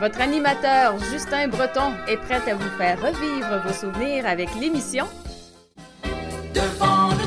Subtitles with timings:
[0.00, 5.06] Votre animateur Justin Breton est prêt à vous faire revivre vos souvenirs avec l'émission
[6.54, 7.26] Devant le.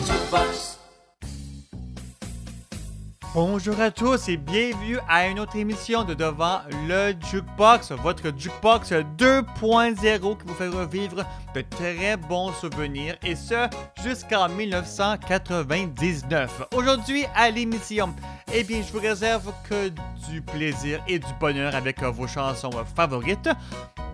[3.36, 8.92] Bonjour à tous et bienvenue à une autre émission de Devant le Jukebox, votre Jukebox
[8.92, 13.70] 2.0 qui vous fait revivre de très bons souvenirs et ce
[14.04, 16.70] jusqu'en 1999.
[16.76, 18.16] Aujourd'hui à l'émission,
[18.52, 19.90] eh bien je vous réserve que
[20.32, 23.48] du plaisir et du bonheur avec vos chansons favorites.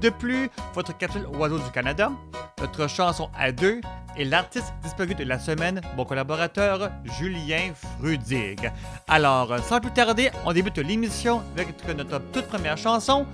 [0.01, 2.11] De plus, votre capsule Oiseau du Canada,
[2.59, 3.79] notre chanson à deux
[4.17, 8.71] et l'artiste disparu de la semaine, mon collaborateur Julien Frudig.
[9.07, 13.27] Alors, sans plus tarder, on débute l'émission avec notre toute première chanson,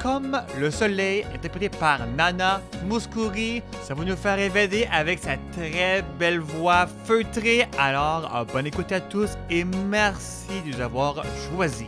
[0.00, 3.62] Comme le soleil, interprétée par Nana Mouskouri.
[3.82, 7.68] Ça va nous faire évader avec sa très belle voix feutrée.
[7.78, 11.86] Alors, euh, bonne écoute à tous et merci de nous avoir choisis.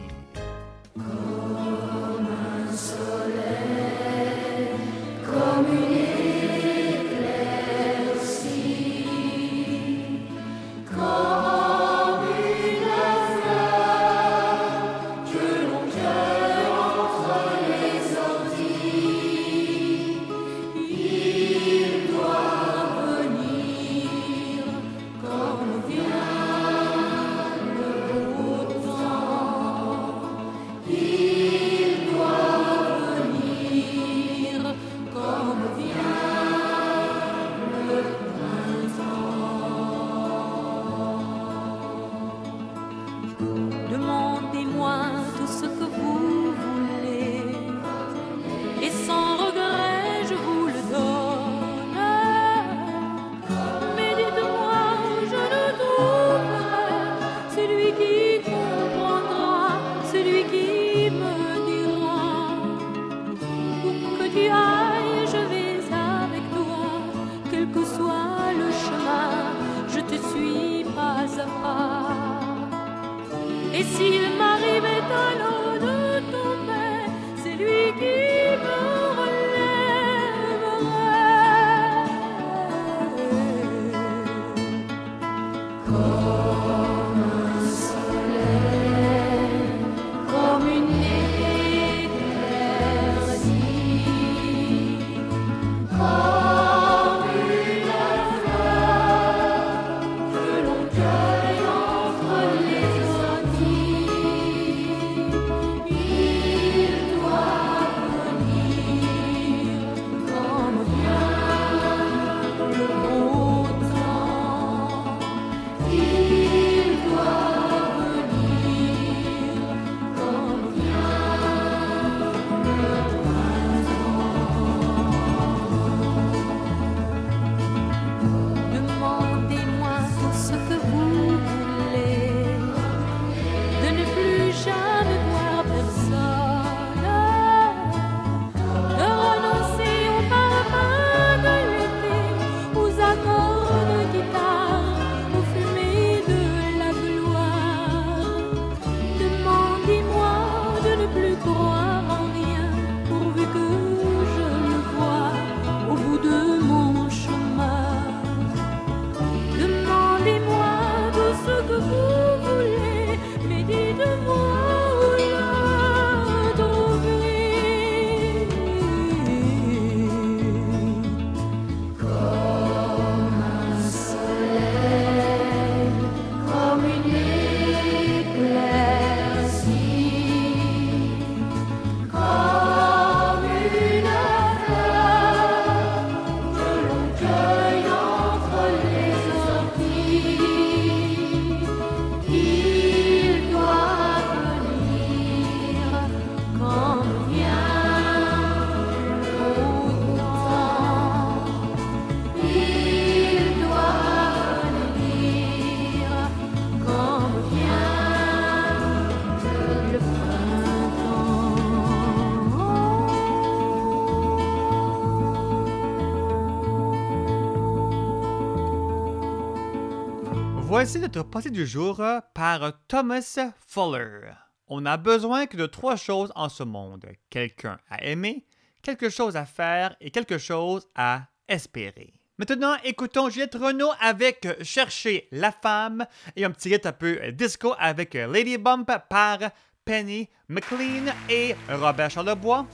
[220.83, 223.39] Voici notre pensée du jour euh, par Thomas
[223.69, 224.33] Fuller.
[224.67, 228.45] On a besoin que de trois choses en ce monde quelqu'un à aimer,
[228.83, 232.15] quelque chose à faire et quelque chose à espérer.
[232.37, 237.75] Maintenant, écoutons Juliette Renault avec Chercher la femme et un petit rythme un peu disco
[237.79, 239.39] avec Lady Bump par
[239.85, 242.67] Penny McLean et Robert Charlebois.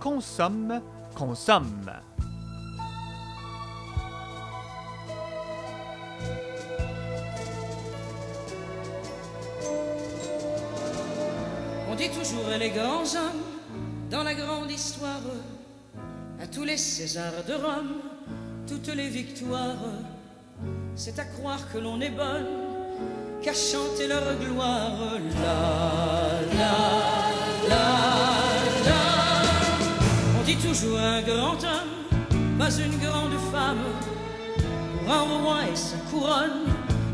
[0.00, 0.82] Consomme,
[1.14, 1.90] consomme.
[11.98, 13.42] Dit toujours les grands hommes
[14.08, 15.20] dans la grande histoire,
[16.40, 17.94] à tous les Césars de Rome,
[18.68, 19.84] toutes les victoires.
[20.94, 22.46] C'est à croire que l'on est bonne
[23.42, 24.92] qu'à chanter leur gloire.
[25.42, 26.76] La, la,
[27.68, 27.86] la,
[28.86, 29.02] la.
[30.38, 33.84] On dit toujours un grand homme, pas une grande femme,
[35.04, 36.62] pour un roi et sa couronne,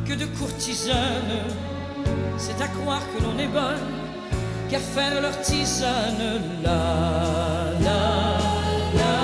[0.06, 1.48] que de courtisanes.
[2.36, 4.03] C'est à croire que l'on est bonne
[4.70, 6.40] qu'à faire leur tisane.
[6.62, 8.38] La, la,
[8.98, 9.14] la,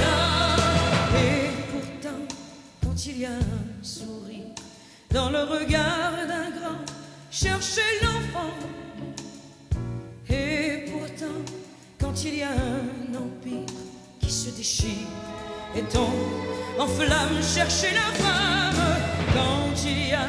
[0.00, 0.14] la.
[1.18, 2.20] Et pourtant,
[2.82, 4.54] quand il y a un sourire
[5.10, 6.80] dans le regard d'un grand,
[7.30, 8.52] cherchez l'enfant.
[10.28, 11.40] Et pourtant,
[12.00, 13.66] quand il y a un empire
[14.20, 15.08] qui se déchire
[15.76, 16.32] et tombe
[16.78, 18.82] en flammes, cherchez la femme.
[19.34, 20.28] Quand il y a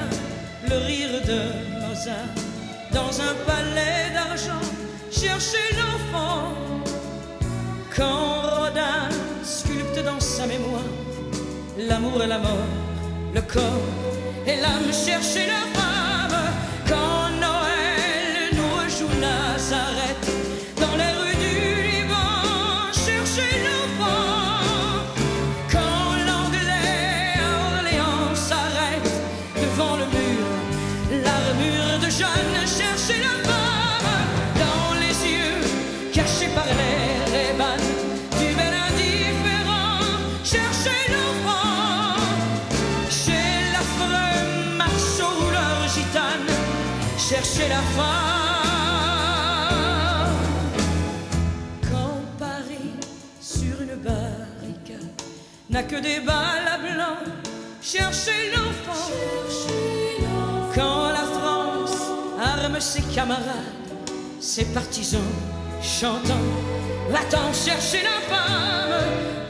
[0.70, 2.53] le rire de Mozart
[2.94, 4.66] dans un palais d'argent,
[5.12, 6.54] cherchez l'enfant.
[7.96, 9.10] Quand Rodin
[9.44, 10.90] sculpte dans sa mémoire
[11.78, 12.68] l'amour et la mort,
[13.34, 13.90] le corps
[14.46, 15.83] et l'âme, cherchez la
[55.74, 57.18] n'a que des balles à blanc,
[57.82, 59.12] cherchez l'enfant.
[60.76, 61.98] Quand la France
[62.40, 63.74] arme ses camarades,
[64.40, 65.32] ses partisans
[65.82, 66.46] chantant,
[67.10, 69.02] va-t'en chercher la femme.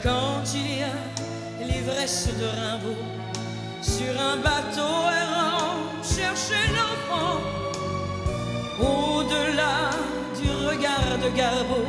[0.02, 3.02] Quand il y a l'ivresse de Rimbaud
[3.82, 7.40] sur un bateau errant, cherchez l'enfant.
[8.80, 9.90] Au-delà
[10.40, 11.84] du regard de Garbeau,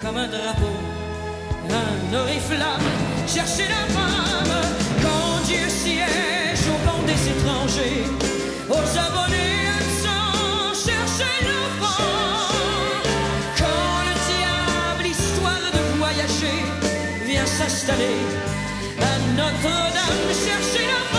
[0.00, 0.76] comme un drapeau,
[1.68, 4.54] un cherchez la femme.
[5.02, 8.04] Quand Dieu siège au banc des étrangers,
[8.68, 12.02] aux abonnés absents, cherchez l'enfant.
[13.58, 16.60] Quand le diable, histoire de voyager,
[17.26, 18.20] vient s'installer
[19.00, 21.15] à Notre-Dame, cherchez la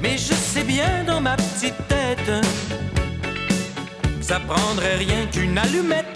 [0.00, 2.44] Mais je sais bien dans ma petite tête
[4.20, 6.15] ça prendrait rien qu'une allumette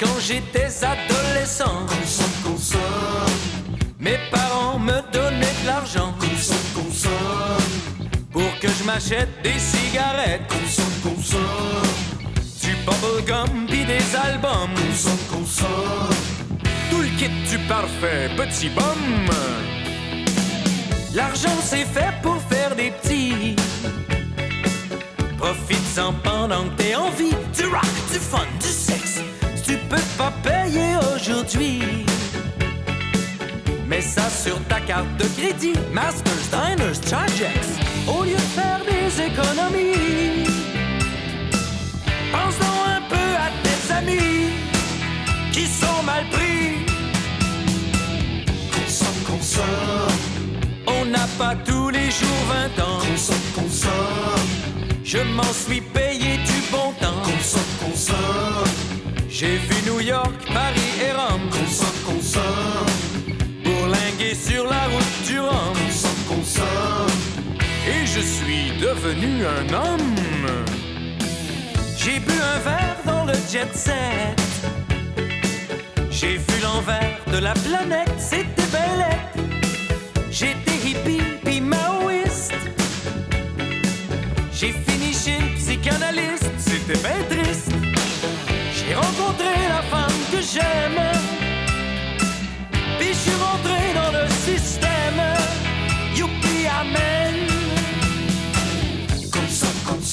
[0.00, 2.80] quand j'étais adolescent, Consomme, consomme.
[3.98, 8.10] mes parents me donnaient de l'argent Consomme, consomme.
[8.32, 11.42] pour que je m'achète des cigarettes, Consomme, consomme.
[12.62, 14.70] du bubblegum pis des albums.
[14.74, 16.16] Consomme, consomme.
[16.90, 19.28] Tout le kit du parfait petit bum.
[21.14, 23.56] L'argent c'est fait pour faire des petits.
[25.38, 27.34] Profite-en pendant que t'es en vie.
[27.56, 28.46] Du rock, du fun,
[34.28, 35.72] sur ta carte de crédit.
[35.92, 37.66] Masters, Diners, Chargex.
[38.06, 40.44] Au lieu de faire des économies.
[42.32, 42.60] Pense
[42.96, 44.50] un peu à tes amis
[45.52, 46.84] qui sont mal pris.
[48.72, 50.18] Consomme, consomme.
[50.86, 52.42] On n'a pas tous les jours
[52.76, 52.98] 20 ans.
[52.98, 54.48] Consomme, consomme.
[55.04, 57.22] Je m'en suis payé du bon temps.
[57.24, 58.70] Consomme, consomme.
[59.28, 59.56] J'ai
[69.02, 70.14] devenu un homme.
[71.96, 74.40] J'ai bu un verre dans le jet set.
[76.10, 79.06] J'ai vu l'envers de la planète, c'était belle.
[80.30, 82.54] J'étais hippie puis maoïste.
[84.52, 87.20] J'ai fini chez le psychanalyste, c'était bien.
[88.74, 91.02] J'ai rencontré la femme que j'aime.
[92.98, 95.22] Puis je suis rentré dans le système.
[96.14, 97.49] Youpi, amen.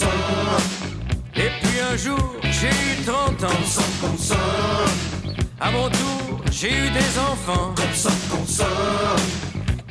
[0.05, 3.47] Et puis un jour, j'ai eu 30 ans.
[3.47, 5.37] Consomme, consomme.
[5.59, 7.73] À mon tour, j'ai eu des enfants.
[7.75, 8.67] Consomme, consomme.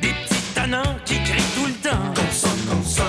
[0.01, 2.13] Des petits tanins qui crient tout le temps.
[2.15, 3.07] Consomme, consomme.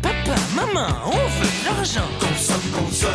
[0.00, 2.08] Papa, maman, on veut de l'argent.
[2.18, 3.12] Consomme, consomme.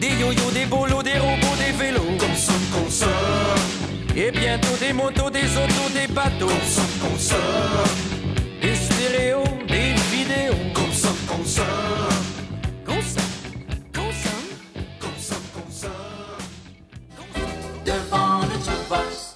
[0.00, 2.16] Des yo-yo, des bolos, des robots, des vélos.
[2.18, 3.10] Consomme, consomme.
[4.16, 6.46] Et bientôt des motos, des autos, des bateaux.
[6.46, 7.38] Consomme, consomme.
[8.62, 9.59] Des stéréos, des.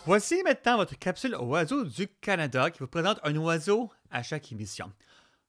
[0.06, 4.92] Voici maintenant votre capsule oiseau du Canada qui vous présente un oiseau à chaque émission.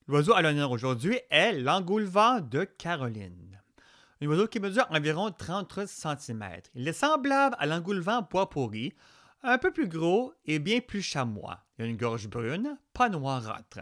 [0.08, 3.62] L'oiseau à l'honneur aujourd'hui est l'engoulevent de Caroline.
[4.22, 6.44] Un oiseau qui mesure environ 30 cm.
[6.74, 8.94] Il est semblable à l'engoulevent bois pourri,
[9.44, 11.60] un peu plus gros et bien plus chamois.
[11.78, 13.82] Il a une gorge brune, pas noirâtre.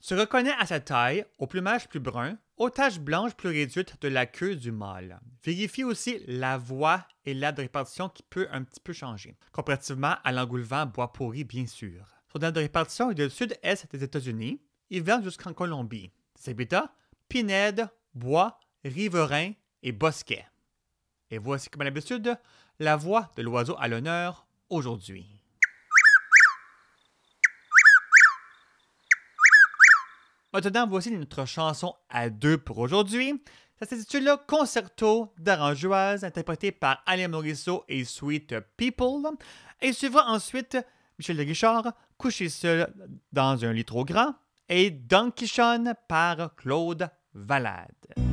[0.00, 4.08] Se reconnaît à sa taille, au plumage plus brun, aux taches blanches plus réduites de
[4.08, 5.20] la queue du mâle.
[5.44, 10.16] Vérifie aussi la voix et l'aire de répartition qui peut un petit peu changer, comparativement
[10.24, 12.06] à l'engoulevent bois pourri bien sûr.
[12.32, 16.10] Son aire de répartition est du sud-est des États-Unis, il vient jusqu'en Colombie.
[16.34, 16.94] Ses habitats,
[17.28, 20.46] pinèdes, bois, riverains et bosquets.
[21.30, 22.36] Et voici comme à l'habitude
[22.78, 25.39] la voix de l'oiseau à l'honneur aujourd'hui.
[30.52, 33.40] Maintenant, voici notre chanson à deux pour aujourd'hui.
[33.78, 39.28] Ça s'intitule Concerto d'Aranjoise, interprété par Alain Morisseau et Sweet People.
[39.80, 40.76] Et suivra ensuite
[41.18, 42.92] Michel de Guichard, Couché seul
[43.32, 44.34] dans un lit trop grand,
[44.68, 48.29] et Don Quichon par Claude Valade.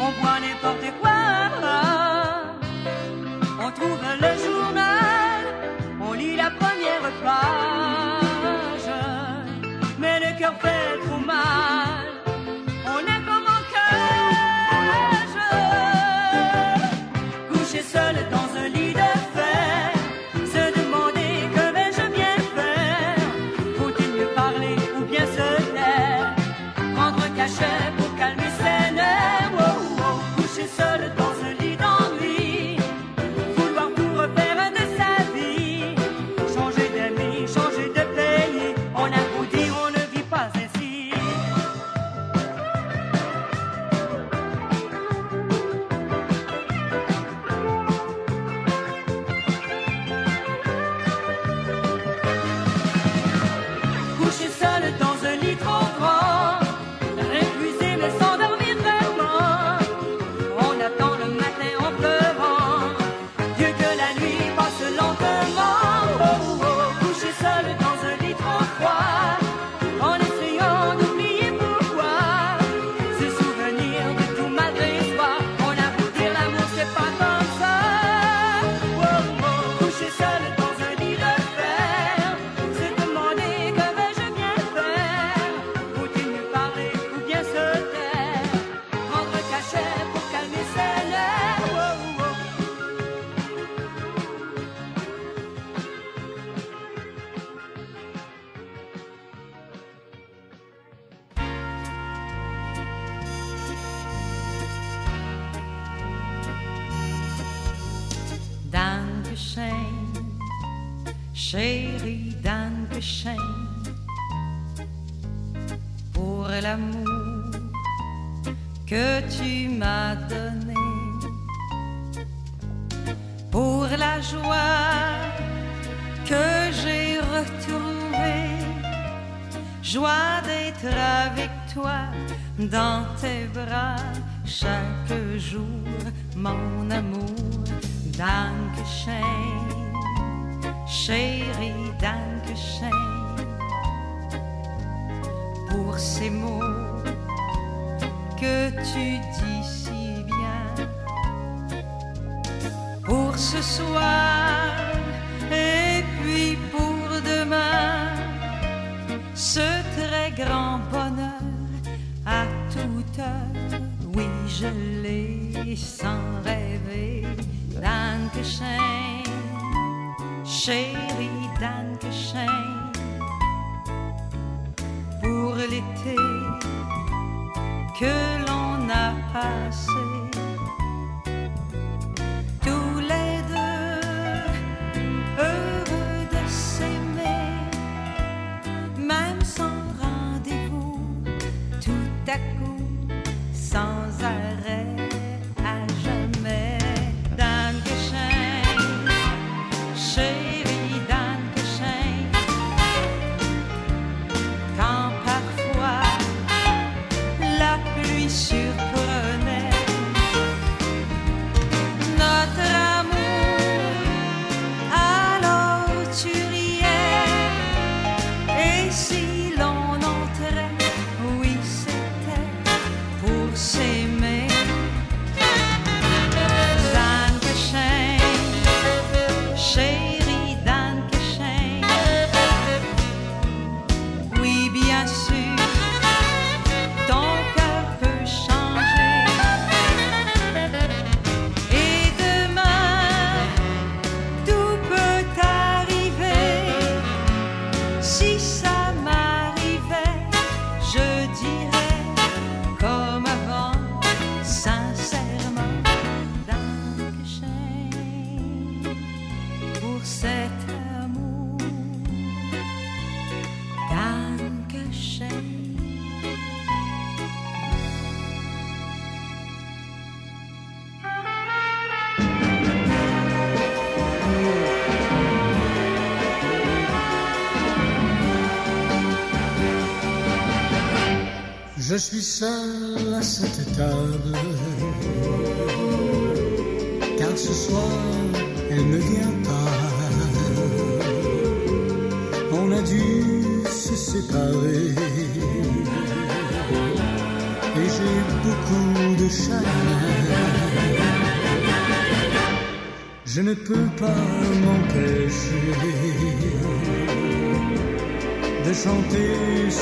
[0.00, 1.10] On boit n'importe quoi.
[3.60, 4.35] On trouve le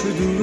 [0.04, 0.33] ce doux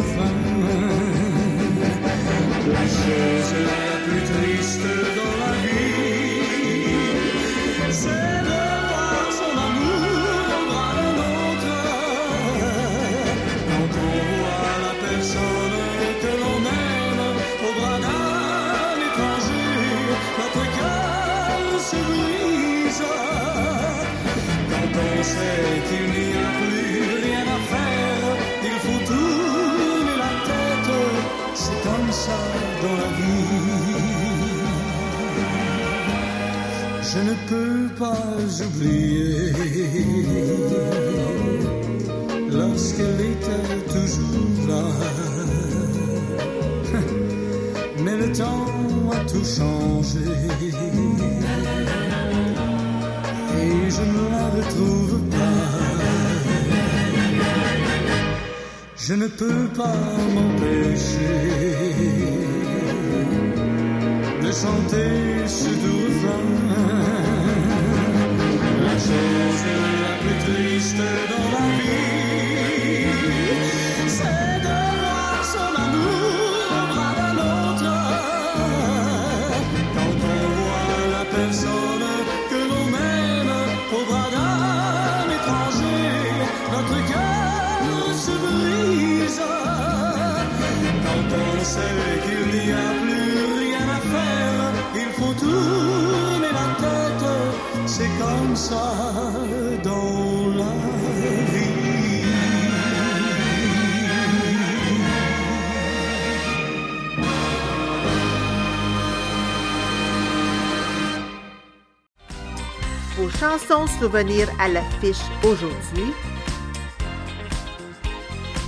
[114.02, 116.12] souvenirs à l'affiche aujourd'hui.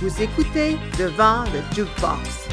[0.00, 2.48] Vous écoutez devant le jukebox.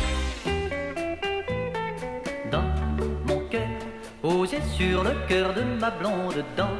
[2.52, 2.63] dans
[3.28, 3.70] mon cœur,
[4.20, 6.76] posé sur le cœur de ma blonde dans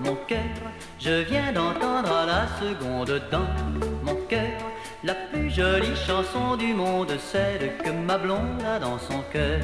[0.00, 0.58] mon cœur,
[0.98, 3.46] je viens d'entendre la seconde dans
[4.02, 4.58] mon cœur,
[5.04, 9.60] la plus jolie chanson du monde, celle que ma blonde a dans son cœur.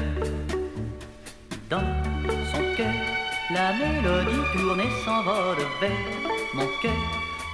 [6.53, 6.91] Mon cœur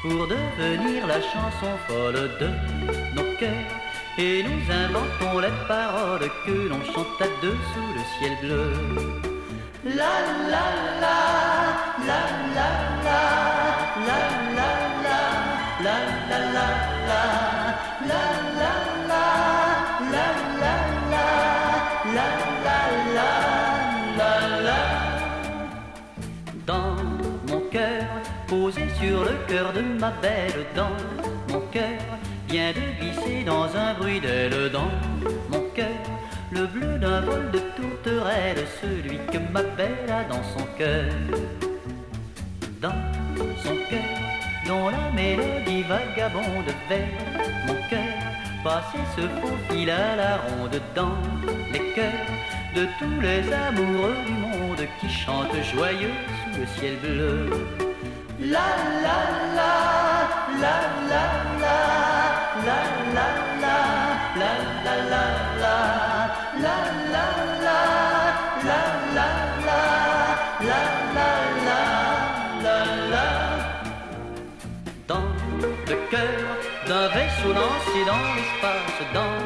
[0.01, 2.49] pour devenir la chanson folle de
[3.15, 3.51] nos cœurs.
[4.17, 8.71] Et nous inventons les paroles que l'on chante à deux sous le ciel bleu.
[9.85, 10.13] La,
[10.49, 10.65] la
[11.01, 11.19] la
[12.07, 12.21] la,
[12.55, 12.69] la
[13.05, 13.27] la
[14.07, 14.36] la,
[29.57, 30.95] cœur de ma belle, dans
[31.51, 31.99] mon cœur,
[32.47, 34.91] vient de glisser dans un bruit d'aile dans
[35.49, 36.01] mon cœur,
[36.51, 41.11] le bleu d'un vol de tourterelle, celui que ma belle a dans son cœur.
[42.79, 43.01] Dans
[43.63, 44.11] son cœur,
[44.67, 47.17] dont la mélodie vagabonde vers
[47.65, 48.13] mon cœur,
[48.63, 51.17] passer ce faux fil à la ronde dans
[51.73, 52.27] les cœurs
[52.75, 57.86] de tous les amoureux du monde qui chantent joyeux sous le ciel bleu.
[76.87, 79.37] D'un vaisseau lancé dans l'espace, dans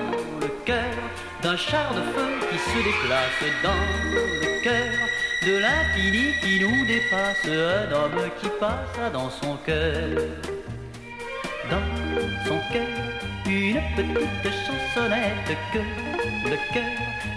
[0.42, 0.94] le cœur
[1.42, 3.84] d'un char de feu qui se déplace, dans
[4.14, 4.94] le cœur
[5.46, 10.18] de l'infini qui nous dépasse, un homme qui passe dans son cœur.
[11.70, 12.88] Dans son cœur,
[13.48, 15.80] une petite chansonnette que
[16.50, 16.84] le cœur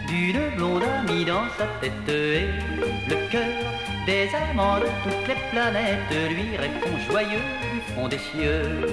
[0.07, 2.49] d'une blonde a mis dans sa tête et
[3.09, 3.55] le cœur
[4.07, 8.89] des amants de toutes les planètes lui répond joyeux du fond des cieux.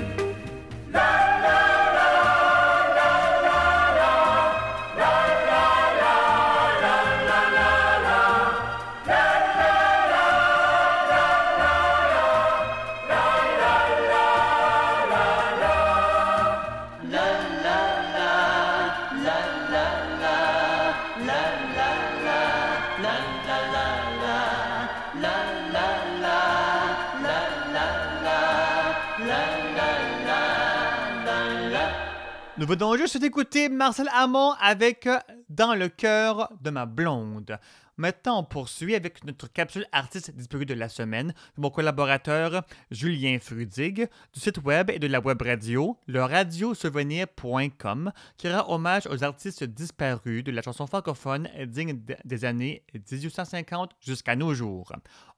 [32.72, 37.60] Nous venons juste d'écouter Marcel Hamon avec euh, Dans le cœur de ma blonde.
[37.98, 41.34] Maintenant, on poursuit avec notre capsule artiste disparue de la semaine.
[41.58, 48.50] Mon collaborateur Julien Frudig du site web et de la web radio, le radiosouvenir.com, qui
[48.50, 54.54] rend hommage aux artistes disparus de la chanson francophone digne des années 1850 jusqu'à nos
[54.54, 54.94] jours.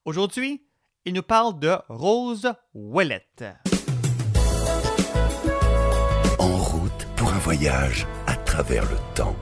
[0.06, 0.62] Aujourd'hui,
[1.06, 3.44] il nous parle de Rose Ouellette.
[7.44, 9.36] Voyage à travers le temps.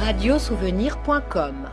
[0.00, 1.68] Radiosouvenir.com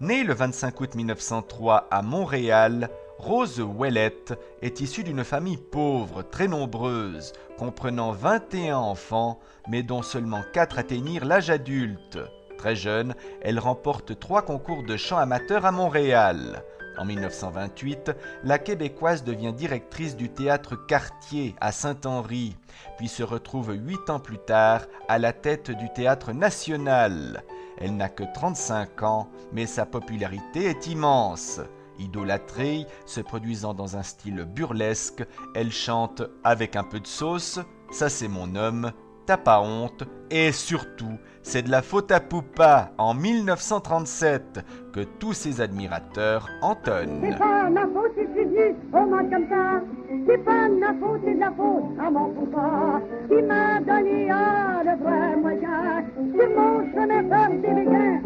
[0.00, 6.46] Née le 25 août 1903 à Montréal, Rose Ouellette est issue d'une famille pauvre, très
[6.46, 12.18] nombreuse, comprenant 21 enfants, mais dont seulement 4 atteignirent l'âge adulte.
[12.58, 16.62] Très jeune, elle remporte trois concours de chant amateur à Montréal.
[16.98, 22.56] En 1928, la Québécoise devient directrice du théâtre Cartier à Saint-Henri,
[22.96, 27.44] puis se retrouve huit ans plus tard à la tête du théâtre national.
[27.78, 31.60] Elle n'a que 35 ans, mais sa popularité est immense.
[31.98, 37.58] Idolâtrée, se produisant dans un style burlesque, elle chante avec un peu de sauce,
[37.90, 38.92] ça c'est mon homme,
[39.26, 45.32] t'as pas honte, et surtout, c'est de la faute à Poupa en 1937 que tous
[45.32, 47.20] ses admirateurs entonnent.
[47.22, 49.80] C'est pas ma faute si je suis au comme ça.
[50.26, 53.00] C'est pas ma faute, c'est de la faute à mon papa.
[53.28, 56.04] qui m'a donné ah, le vrai moyen.
[56.34, 58.20] Sur mon chemin vers des béguins.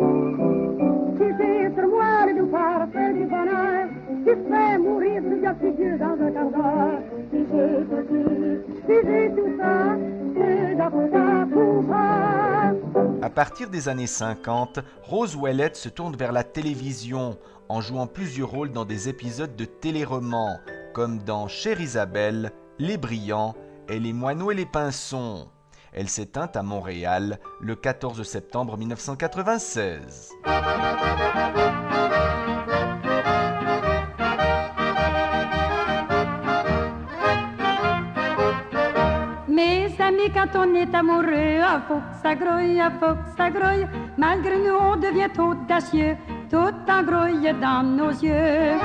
[1.18, 3.87] Si j'ai sur moi le doupard, c'est du bonheur.
[4.27, 7.01] Je fais mourir plusieurs figures dans un quart d'heure.
[7.31, 9.97] Si j'ai tout dit, j'ai tout ça,
[10.35, 12.30] c'est de la faute à Poupa.
[13.31, 18.51] À partir des années 50, Rose Ouellette se tourne vers la télévision en jouant plusieurs
[18.51, 20.59] rôles dans des épisodes de téléromans,
[20.95, 22.51] comme dans Chère Isabelle,
[22.81, 23.55] Les Brillants
[23.89, 25.47] et Les Moineaux et les Pinsons.
[25.93, 30.33] Elle s'éteint à Montréal le 14 septembre 1996.
[40.32, 43.86] Quand on est amoureux, ah, faut que ça grouille, ah, faut que ça grouille.
[44.16, 46.16] Malgré nous, on devient audacieux,
[46.51, 48.78] tout engrouille dans nos yeux.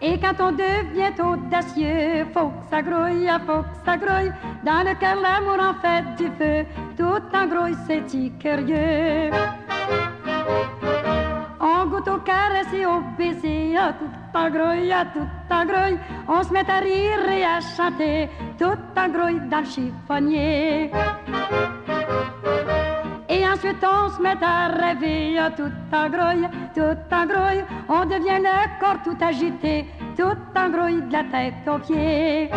[0.00, 4.32] Et quand on devient audacieux, faut que ça grouille, ah, faut que ça grouille.
[4.64, 6.64] Dans le cœur, l'amour en fait du feu,
[6.96, 9.30] tout engrouille, c'est si curieux.
[11.60, 15.98] On goûte au caresse et au baiser, ah, tout en grouille, tout en grouille.
[16.28, 18.28] On se met à rire et à chanter,
[18.58, 20.90] tout en grouille dans le chiffonnier.
[23.28, 27.64] Et ensuite on se met à rêver, tout en grouille, tout en grouille.
[27.88, 29.84] On devient le corps tout agité,
[30.16, 32.50] tout en grouille de la tête aux pieds.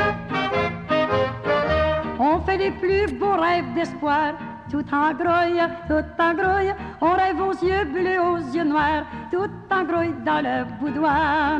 [2.19, 4.33] On fait les plus beaux rêves d'espoir,
[4.71, 6.73] tout en grouille, tout en grouille.
[7.01, 11.59] On rêve aux yeux bleus, aux yeux noirs, tout en grouille dans le boudoir.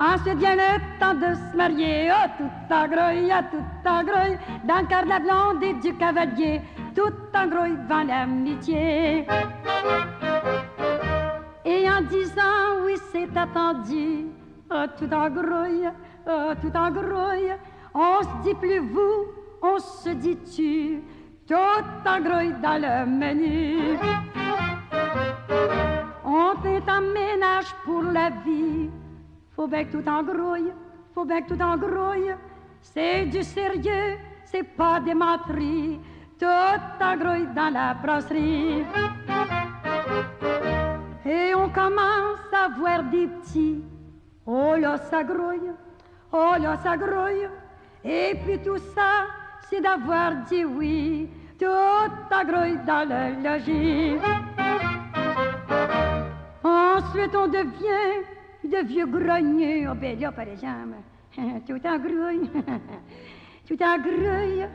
[0.00, 4.38] Ensuite vient le temps de se marier, oh, tout en grouille, tout en grouille.
[4.64, 6.62] Dans le cœur de la et du cavalier,
[6.94, 9.26] tout en grouille devant l'amitié.
[11.64, 14.26] Et en disant oui, c'est attendu,
[14.70, 15.90] oh, tout en grouille,
[16.28, 17.54] oh, tout en grouille.
[17.92, 21.02] On se dit plus vous, on se dit tu,
[21.46, 23.98] tout en grouille dans le menu?
[26.24, 28.90] On est en ménage pour la vie,
[29.54, 30.72] faut bien tout en grouille,
[31.14, 32.34] faut bien tout en grouille.
[32.80, 36.00] C'est du sérieux, c'est pas des menteries,
[36.38, 36.46] tout
[37.04, 38.84] en grouille dans la brasserie.
[41.26, 43.84] Et on commence à voir des petits.
[44.46, 45.70] Oh là, ça grouille,
[46.32, 47.48] oh là, ça grouille.
[48.02, 49.26] Et puis tout ça,
[49.70, 54.16] c'est d'avoir dit oui, tout en grouille dans le logis.
[56.64, 58.24] Ensuite, on devient
[58.64, 59.06] de vieux.
[59.06, 60.96] Oh, ben là, par exemple,
[61.66, 62.50] tout en grouille,
[63.68, 64.66] tout en grouille.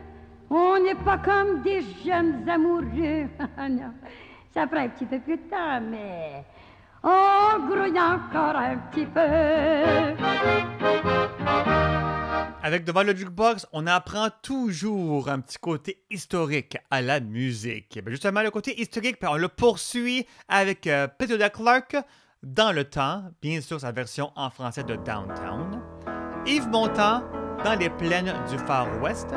[0.50, 3.28] On n'est pas comme des jeunes amoureux.
[4.54, 6.46] ça prend un petit peu plus de temps, mais
[7.04, 9.22] on grouille encore un petit peu.
[12.66, 18.00] Avec Devant le Jukebox, on apprend toujours un petit côté historique à la musique.
[18.08, 21.96] Justement, le côté historique, on le poursuit avec euh, Peter Clark
[22.42, 25.80] dans le temps, bien sûr sa version en français de Downtown,
[26.48, 27.22] Yves Montand
[27.64, 29.28] dans les plaines du Far West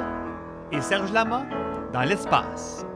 [0.73, 1.45] et Serge Lama
[1.93, 2.87] dans l'espace.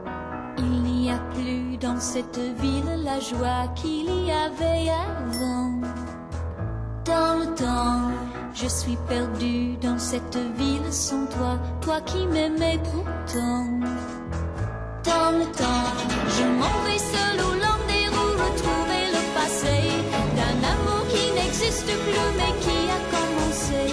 [0.57, 6.02] Il n'y a plus dans cette ville la joie qu'il y avait avant.
[7.05, 8.11] Dans le temps,
[8.53, 13.65] Je suis perdue dans cette ville sans toi, toi qui m'aimais pourtant.
[15.03, 15.89] Dans le temps,
[16.37, 19.75] je m'en vais seul au long des roues retrouver le passé
[20.37, 23.83] d'un amour qui n'existe plus mais qui a commencé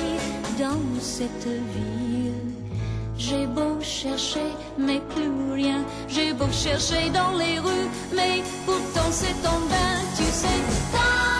[0.58, 2.54] dans cette ville.
[3.16, 5.82] J'ai beau chercher, mais plus rien.
[6.06, 11.39] J'ai beau chercher dans les rues, mais pourtant c'est en vain, tu sais.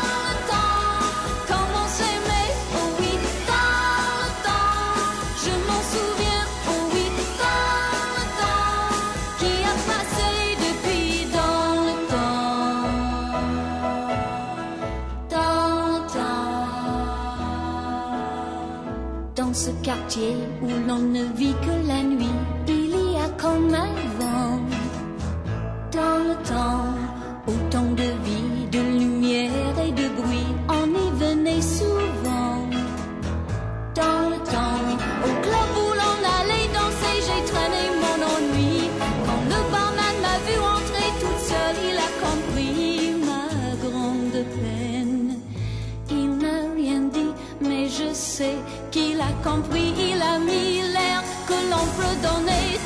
[20.63, 21.80] Où l'on ne vit que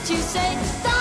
[0.05, 0.94] donner, tu sais,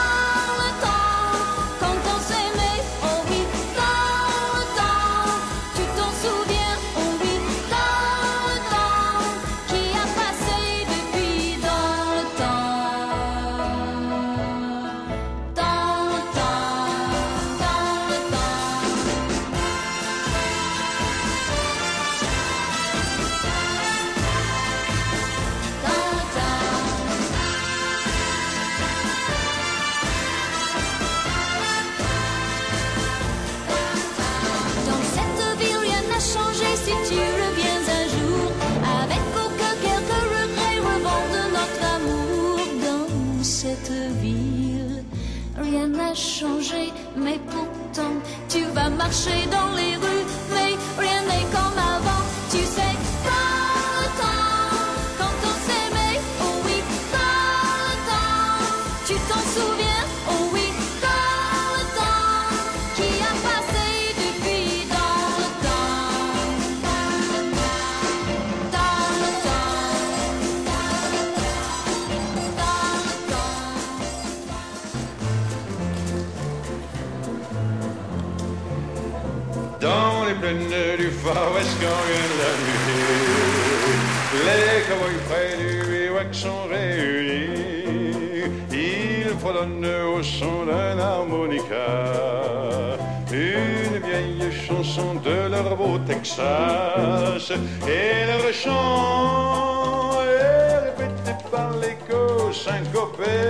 [96.25, 103.41] Et leur chant est répété par l'écho syncopé,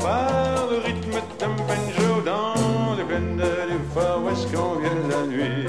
[0.00, 5.66] par le rythme d'un banjo dans les plaines du Far West quand vient la nuit.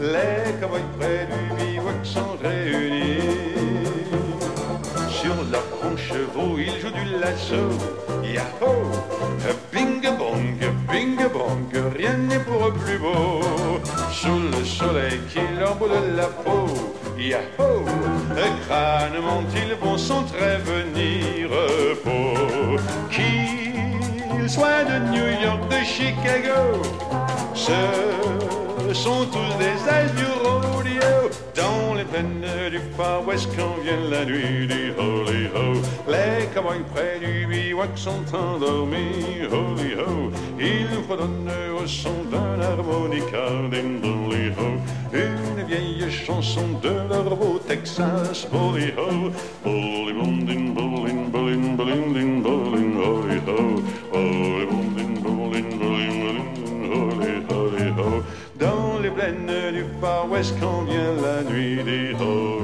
[0.00, 3.20] Les cowboys près du bivouac sont réunis.
[5.08, 7.70] Sur leurs bons chevaux, ils jouent du lasso.
[8.24, 8.90] Yahoo!
[17.36, 17.84] Yahoo!
[18.66, 21.48] Crânement, ils vont s'entrevenir
[22.02, 22.76] peau.
[23.10, 26.82] Qu'ils soient de New York, de Chicago,
[27.54, 31.30] ce sont tous des as du rodeo.
[31.54, 36.84] Dans les plaines du Far West quand vient la nuit du holy ho, les cowboys
[36.92, 39.46] près du bivouac sont endormis.
[39.50, 43.46] Holy ho, ils fredonnent au son d'un harmonica.
[45.68, 48.46] Une vieille chanson de leur beau Texas.
[48.52, 49.30] Holy ho,
[49.64, 56.40] holy bondin, bolin, bolin, din, bolin, holy ho, holy bondin, bolin, bolin,
[56.92, 58.22] holy, holy ho.
[58.58, 62.55] Dans les plaines du Far West quand vient la nuit des ho.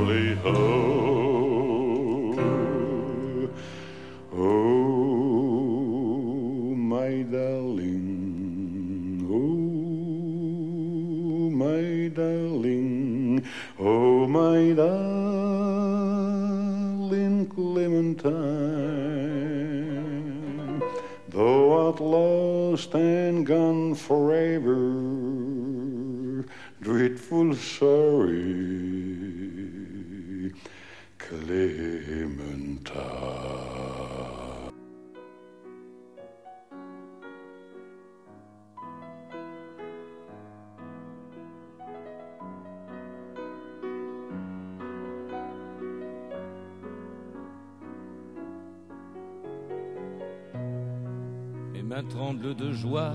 [52.03, 53.15] Mains tremblent de joie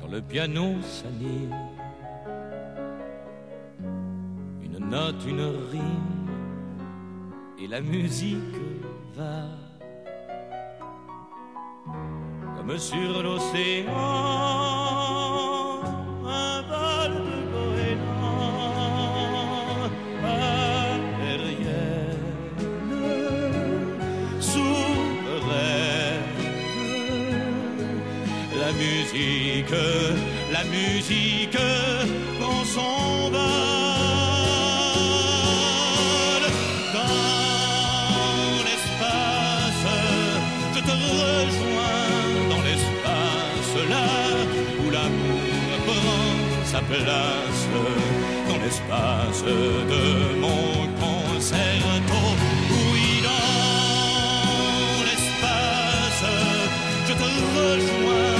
[0.00, 1.54] quand le piano s'anime.
[4.62, 6.28] Une note, une rime,
[7.58, 8.38] et la musique
[9.14, 9.46] va
[12.56, 14.73] comme sur l'océan,
[30.70, 31.58] musique
[32.38, 33.42] prend son vol
[36.92, 37.14] dans
[38.66, 39.86] l'espace.
[40.74, 42.10] Je te rejoins
[42.50, 44.08] dans l'espace là
[44.80, 47.62] où l'amour prend sa place
[48.48, 50.04] dans l'espace de
[50.40, 52.20] mon concerto.
[52.92, 56.24] Oui, dans l'espace,
[57.08, 58.33] je te rejoins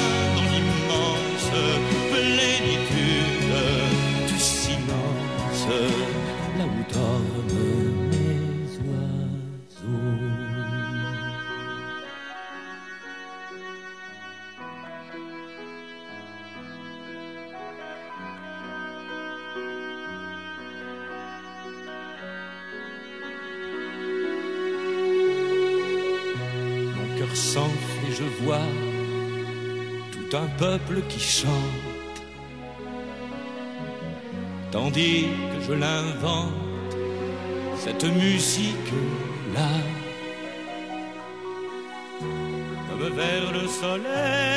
[31.02, 32.18] qui chante,
[34.70, 36.52] tandis que je l'invente,
[37.78, 39.70] cette musique-là.
[42.88, 44.53] Comme vers le soleil,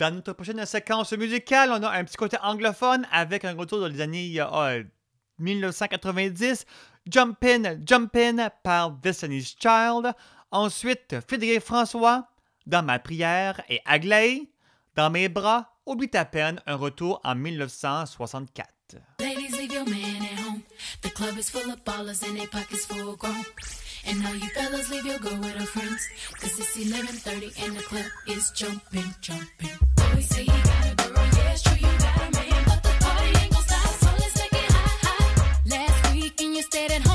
[0.00, 3.86] Dans notre prochaine séquence musicale, on a un petit côté anglophone avec un retour dans
[3.86, 4.82] les années euh,
[5.38, 6.64] 1990.
[7.04, 10.14] Jumpin' Jumpin' par Destiny's Child.
[10.50, 12.26] Ensuite, Frédéric François,
[12.66, 14.50] Dans ma prière et Aglaé.
[14.96, 18.70] Dans mes bras, Oublie ta peine, un retour en 1964.
[19.18, 20.62] Ladies, leave your man at home.
[21.02, 23.44] The club is full of ballers and their pockets full grown.
[24.06, 26.08] And all you fellas, leave your girl with her friends.
[26.40, 29.76] Cause it's 11.30 and the club is jumping, jumping.
[29.96, 32.64] Boys say you got a girl, yeah, it's true, you got a man.
[32.66, 35.66] But the party ain't gon' stop, so let's make it hot, hot.
[35.66, 37.09] Last week and you stayed at home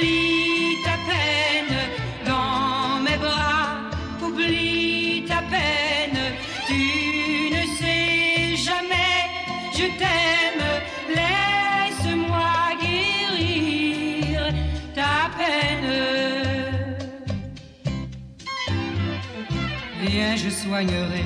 [0.00, 1.76] oublie ta peine
[2.26, 3.80] dans mes bras,
[4.22, 6.34] oublie ta peine,
[6.66, 9.20] tu ne sais jamais,
[9.72, 10.64] je t'aime,
[11.08, 14.52] laisse-moi guérir
[14.94, 15.92] ta peine.
[20.02, 21.24] Viens, je soignerai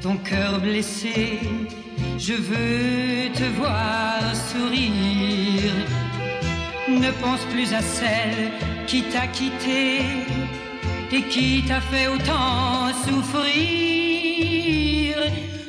[0.00, 1.38] ton cœur blessé,
[2.18, 6.01] je veux te voir sourire.
[7.00, 8.52] Ne pense plus à celle
[8.86, 10.02] qui t'a quitté
[11.10, 13.56] et qui t'a fait autant souffrir.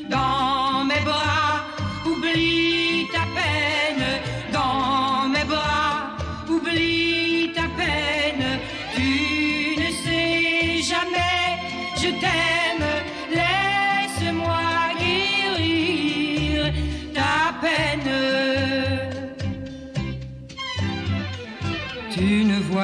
[0.09, 1.65] Dans mes bras,
[2.05, 4.19] oublie ta peine.
[4.51, 6.17] Dans mes bras,
[6.49, 8.59] oublie ta peine.
[8.95, 11.57] Tu ne sais jamais,
[11.95, 12.52] je t'aime.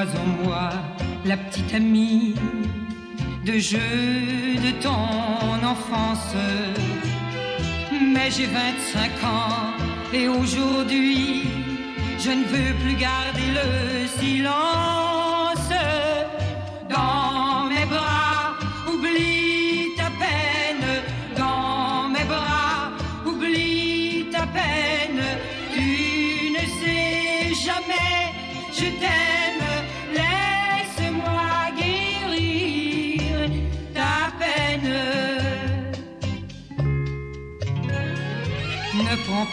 [0.06, 0.70] Vois en moi
[1.26, 2.36] la petite amie
[3.46, 6.36] de jeu de ton enfance.
[7.92, 9.74] Mais j'ai 25 ans
[10.14, 11.48] et aujourd'hui,
[12.18, 15.09] je ne veux plus garder le silence.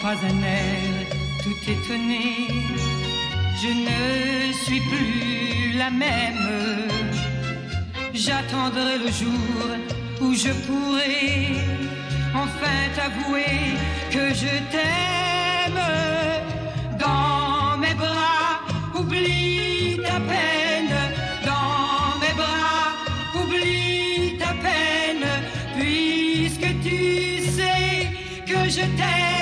[0.03, 1.07] Pas un air
[1.43, 2.49] tout étonné.
[3.61, 6.89] Je ne suis plus la même.
[8.13, 9.67] J'attendrai le jour
[10.21, 11.57] où je pourrai
[12.35, 13.77] enfin t'avouer
[14.11, 15.83] que je t'aime.
[16.99, 18.61] Dans mes bras,
[18.99, 20.97] oublie ta peine.
[21.45, 22.85] Dans mes bras,
[23.41, 25.29] oublie ta peine.
[25.79, 28.09] Puisque tu sais
[28.47, 29.36] que je t'aime,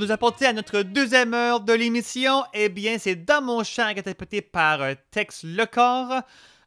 [0.00, 4.40] nous apporter à notre deuxième heure de l'émission, eh bien, c'est Dans mon chant interprété
[4.40, 6.22] par euh, Tex Lecor,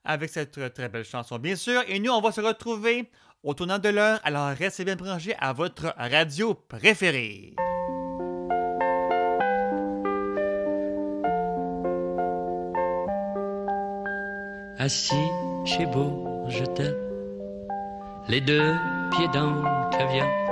[0.06, 1.82] avec cette euh, très belle chanson, bien sûr.
[1.88, 3.10] Et nous, on va se retrouver
[3.44, 7.56] au tournant de l'heure, alors restez bien branchés à votre radio préférée.
[14.78, 15.16] Assis
[15.66, 16.96] chez Bourgetel,
[18.28, 18.76] les deux
[19.12, 20.43] pieds dans le caviar,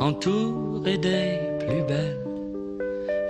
[0.00, 2.18] entouré des plus belles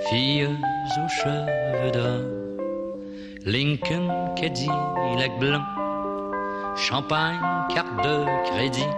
[0.08, 2.20] filles aux cheveux d'or.
[3.44, 5.64] Lincoln, Cadillac blanc,
[6.76, 7.40] champagne,
[7.74, 8.92] carte de crédit,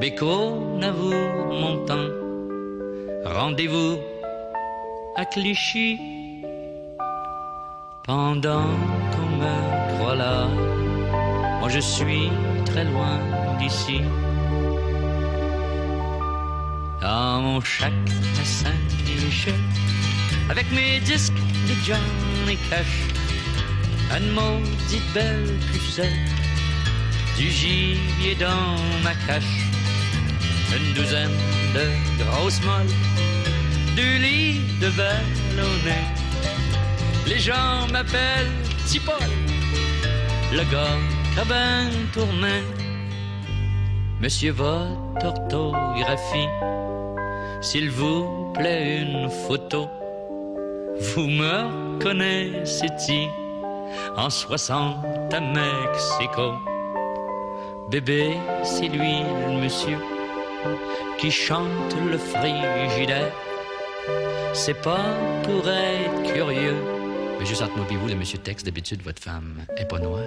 [0.00, 1.12] Béco, Navour,
[1.60, 2.08] montant,
[3.24, 3.98] rendez-vous
[5.16, 5.98] à Clichy.
[8.04, 8.64] Pendant
[9.12, 10.48] qu'on me croit là,
[11.60, 12.30] moi je suis
[12.64, 13.18] très loin
[13.58, 14.00] d'ici.
[17.00, 17.92] Dans mon chac
[18.40, 19.54] à Saint-Michel,
[20.50, 23.08] avec mes disques de Johnny Cash,
[24.16, 26.18] une maudite belle pucelle,
[27.38, 29.70] du gibier dans ma cache,
[30.76, 31.30] une douzaine
[31.74, 32.94] de grosses molles,
[33.96, 36.04] du lit de ballonnet.
[37.26, 38.52] Les gens m'appellent
[38.86, 39.14] Tipol,
[40.52, 40.98] le gars
[41.34, 42.64] cabane tournait.
[44.20, 46.48] Monsieur votre orthographie,
[47.60, 49.88] s'il vous plaît une photo.
[51.00, 53.28] Vous me connaissez-y
[54.16, 56.54] en 60 à Mexico.
[57.90, 59.98] Bébé, c'est lui le monsieur
[61.18, 63.32] qui chante le frigidaire.
[64.52, 65.06] C'est pas
[65.42, 66.76] pour être curieux,
[67.38, 70.22] mais juste entre moi et vous, le monsieur Tex, d'habitude, votre femme est pas noire.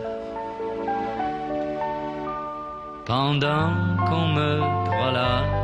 [3.06, 3.70] Pendant
[4.08, 5.63] qu'on me croit là,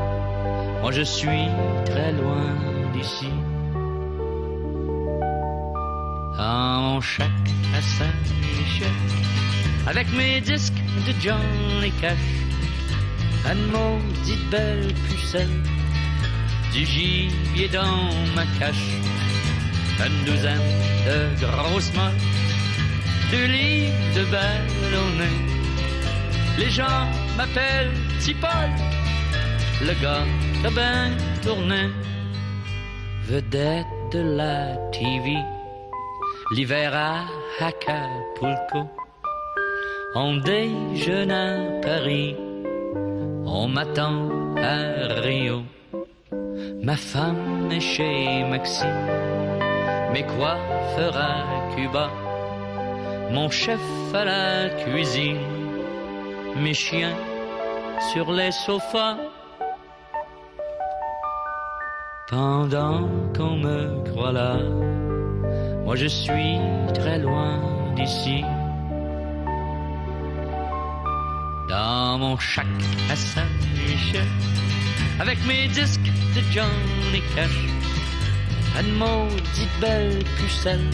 [0.82, 1.48] moi je suis
[1.86, 2.56] très loin
[2.94, 3.30] d'ici.
[6.38, 7.32] Dans mon chac
[7.78, 8.88] à Saint-Michel,
[9.88, 12.18] avec mes disques de Johnny Cash,
[13.52, 15.64] une maudite belle pucelle,
[16.74, 18.90] du gibier dans ma cache,
[20.00, 20.70] une douzaine
[21.06, 22.24] de grosses molles,
[23.32, 25.40] du lit de ballonnet.
[26.58, 27.08] Les gens
[27.38, 28.70] m'appellent Tipol,
[29.82, 30.26] le gars
[30.68, 31.90] bien tourné,
[33.28, 35.38] vedette de la TV.
[36.52, 37.26] l'hiver à
[37.64, 38.90] Acapulco.
[40.16, 42.36] On déjeune à Paris,
[43.46, 45.64] on m'attend à Rio.
[46.82, 49.06] Ma femme est chez Maxime,
[50.12, 52.10] mes coiffeurs à Cuba,
[53.32, 53.80] mon chef
[54.14, 55.38] à la cuisine,
[56.56, 57.16] mes chiens
[58.12, 59.18] sur les sofas.
[62.30, 64.60] Pendant qu'on me croit là,
[65.84, 66.60] moi je suis
[66.94, 67.60] très loin
[67.96, 68.44] d'ici.
[71.68, 72.68] Dans mon chac
[73.10, 74.28] à Saint-Michel,
[75.20, 77.66] avec mes disques de Johnny Cash,
[78.80, 80.88] une maudite belle pucelle,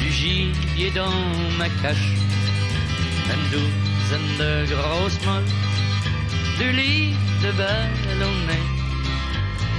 [0.00, 1.22] du gibier dans
[1.56, 2.16] ma cache,
[3.32, 5.52] une douzaine de grosses molles,
[6.58, 7.14] du lit
[7.44, 8.75] de ballonnet.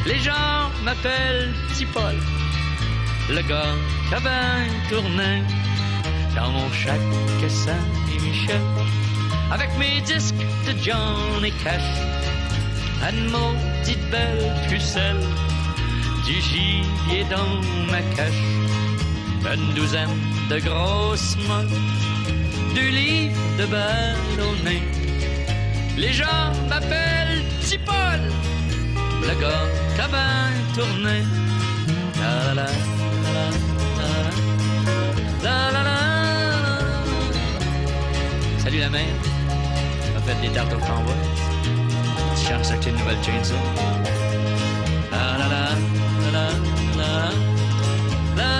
[0.05, 2.15] Les gens m'appellent Petit Paul,
[3.29, 3.75] le gars
[4.07, 5.43] qui tourné
[6.35, 6.99] dans mon chac
[7.43, 8.61] à Saint-Michel,
[9.51, 10.35] avec mes disques
[10.65, 11.81] de Johnny Cash,
[13.09, 15.19] une maudite belle pucelle,
[16.25, 18.43] du gibier dans ma cache,
[19.53, 20.19] une douzaine
[20.49, 21.67] de grosses molles,
[22.73, 24.83] du livre de ballonnet.
[25.97, 27.43] Les gens m'appellent
[27.85, 28.21] Paul,
[29.21, 29.65] le gars
[29.95, 31.23] qui a bien tourné.
[32.19, 32.67] La la
[35.43, 35.97] la la
[38.63, 39.15] Salut la mère,
[40.03, 41.15] tu fait des tartes aux framboises.
[42.35, 43.55] Tu cherches acheter une nouvelle chainsaw.
[45.11, 45.47] La la
[46.35, 46.45] la
[46.97, 47.25] la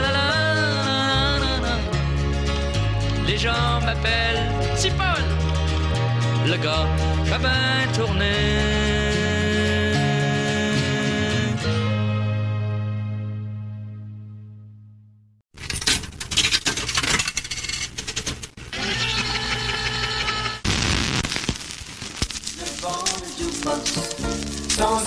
[0.01, 0.16] la
[3.28, 4.47] Les gens m'appellent
[4.78, 5.24] Tipol,
[6.45, 6.88] le gars
[7.93, 8.97] tourné.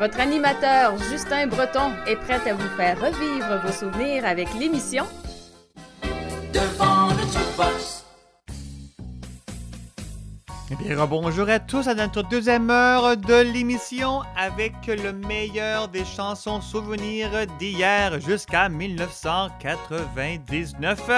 [0.00, 5.04] Votre animateur Justin Breton est prêt à vous faire revivre vos souvenirs avec l'émission
[10.72, 16.04] Eh bien, bonjour à tous à notre deuxième heure de l'émission avec le meilleur des
[16.04, 21.10] chansons souvenirs d'hier jusqu'à 1999.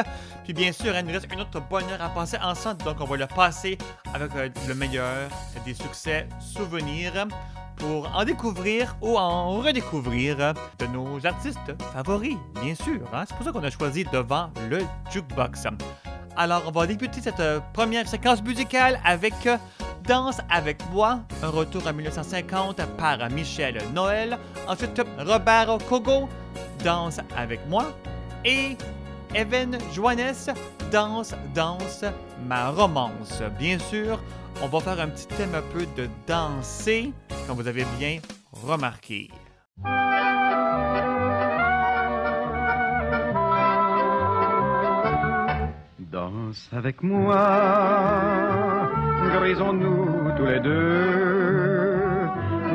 [0.44, 3.04] Puis bien sûr, il nous reste une autre bonne heure à passer ensemble, donc on
[3.04, 3.76] va le passer
[4.14, 5.28] avec euh, le meilleur
[5.66, 7.26] des succès souvenirs
[7.76, 11.58] pour en découvrir ou en redécouvrir de nos artistes
[11.92, 13.02] favoris, bien sûr.
[13.12, 13.24] hein.
[13.28, 14.78] C'est pour ça qu'on a choisi devant le
[15.12, 15.66] jukebox.
[16.36, 19.56] Alors, on va débuter cette euh, première séquence musicale avec euh,
[20.06, 24.38] Danse avec moi, un retour en 1950 par Michel Noël.
[24.66, 26.28] Ensuite, Robert Kogo,
[26.82, 27.92] Danse avec moi.
[28.44, 28.76] Et
[29.34, 30.34] Evan Joannes,
[30.90, 32.04] Danse, Danse,
[32.46, 33.42] ma romance.
[33.58, 34.18] Bien sûr,
[34.62, 37.12] on va faire un petit thème un peu de danser,
[37.46, 38.18] comme vous avez bien
[38.52, 39.30] remarqué.
[46.52, 47.40] Danse avec moi,
[49.38, 52.28] grisons-nous tous les deux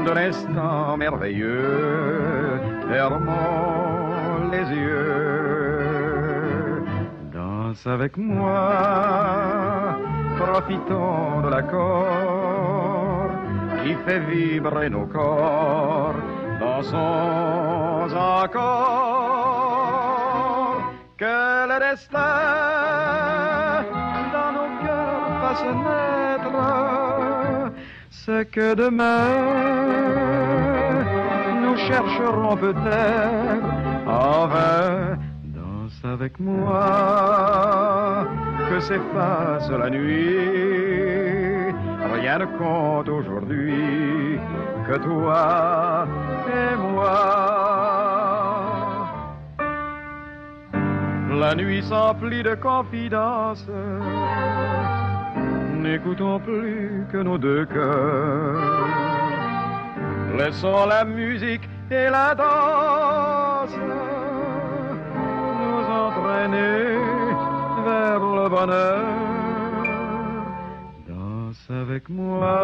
[0.03, 2.59] de l'instant merveilleux,
[2.89, 5.84] fermons les yeux.
[7.32, 9.95] Danse avec moi,
[10.39, 13.30] profitons de l'accord
[13.84, 16.15] qui fait vibrer nos corps,
[16.59, 19.76] dansons encore.
[21.18, 22.20] Que le destin
[24.34, 26.51] dans nos cœurs fasse naître
[28.11, 29.26] ce que demain
[31.63, 33.65] nous chercherons peut-être
[34.05, 35.18] en vain.
[35.45, 38.28] Danse avec moi,
[38.70, 41.74] que s'efface la nuit.
[42.13, 44.39] Rien ne compte aujourd'hui
[44.88, 46.05] que toi
[46.47, 48.06] et moi.
[51.39, 53.67] La nuit s'emplit de confidences.
[55.75, 58.55] N'écoutons plus que nos deux cœurs.
[60.35, 63.77] Laissons la musique et la danse
[65.61, 66.97] nous entraîner
[67.85, 69.05] vers le bonheur.
[71.07, 72.55] Danse avec moi,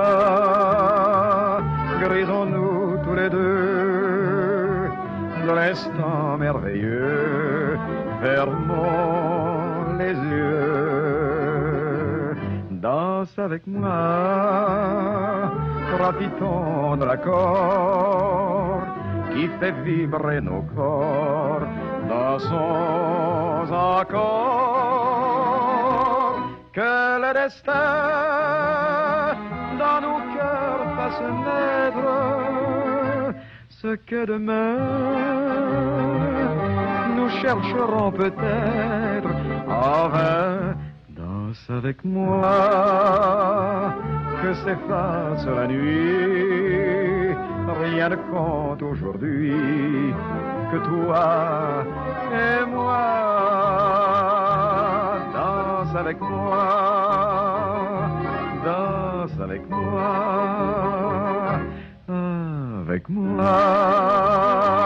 [2.02, 4.90] grisons-nous tous les deux
[5.46, 7.78] de l'instant merveilleux
[8.24, 11.54] fermons les yeux.
[12.72, 15.52] Danse avec moi,
[15.96, 18.82] profitons de l'accord
[19.34, 21.68] qui fait vibrer nos corps.
[22.10, 24.74] Dansons encore
[26.74, 26.94] que
[27.24, 27.74] le destin
[29.82, 32.63] dans nos cœurs fasse naître
[33.84, 34.78] ce que demain
[37.18, 39.32] nous chercherons peut-être
[39.68, 40.76] en vain.
[41.10, 43.94] Danse avec moi,
[44.42, 47.36] que s'efface la nuit.
[47.82, 50.14] Rien ne compte aujourd'hui
[50.72, 51.84] que toi
[52.32, 53.06] et moi.
[55.36, 56.66] Danse avec moi,
[58.64, 60.63] danse avec moi.
[62.94, 64.83] avec moi.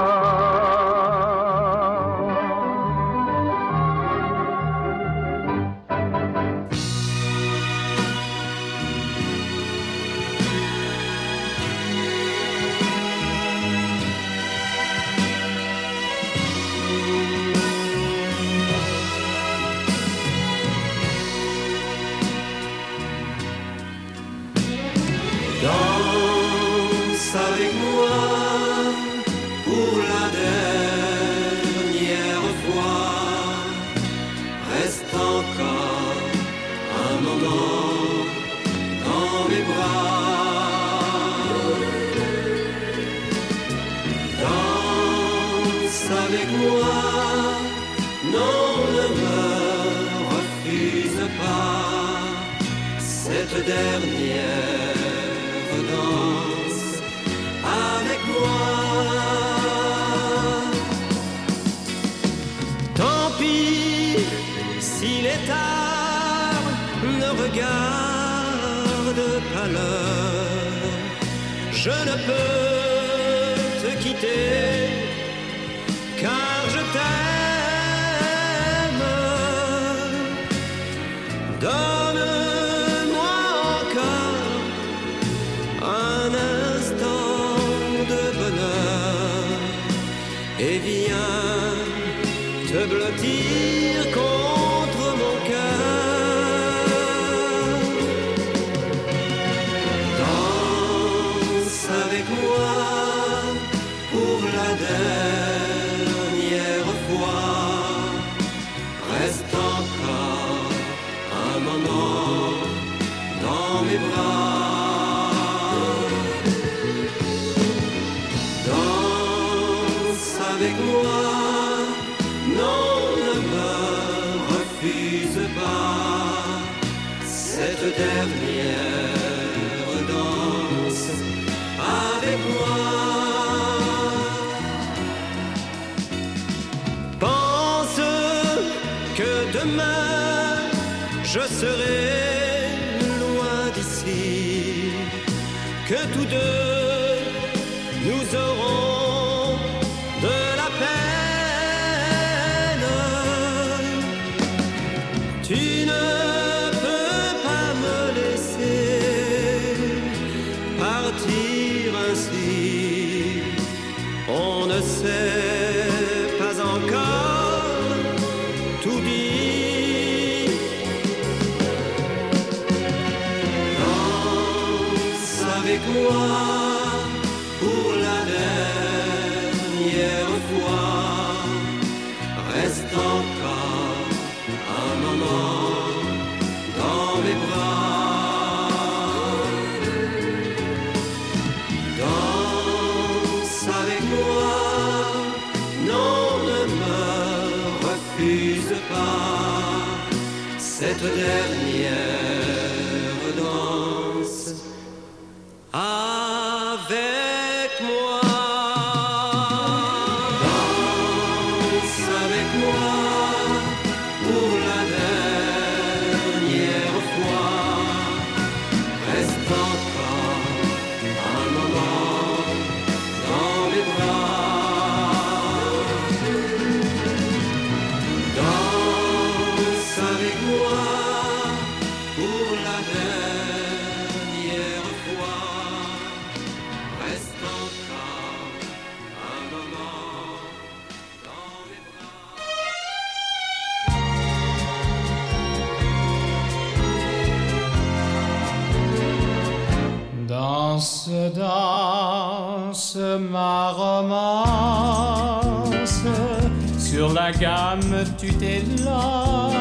[258.18, 259.54] Tu t'élances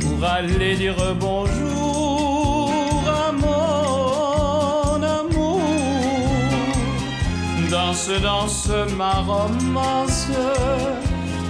[0.00, 2.72] pour aller dire bonjour
[3.06, 5.60] à mon amour.
[7.70, 10.28] Danse, danse ma romance.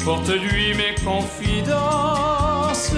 [0.04, 2.94] Porte-lui mes confidences.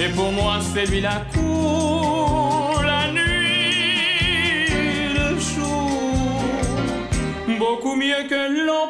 [0.00, 4.68] Et pour moi, fais-lui la cour la nuit,
[5.16, 6.40] le jour.
[7.58, 8.87] Beaucoup mieux que l'on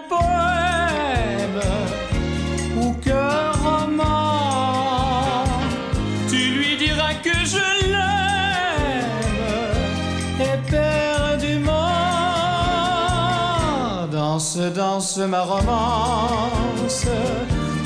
[14.74, 17.06] Danse, ma romance,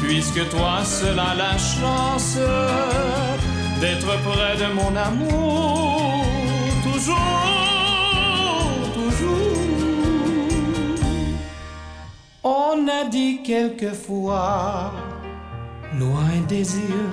[0.03, 2.39] puisque toi seul as la chance
[3.81, 6.25] d'être près de mon amour.
[6.83, 7.17] Toujours,
[8.95, 9.33] toujours.
[12.43, 14.93] On a dit quelquefois,
[15.99, 17.11] loin des yeux,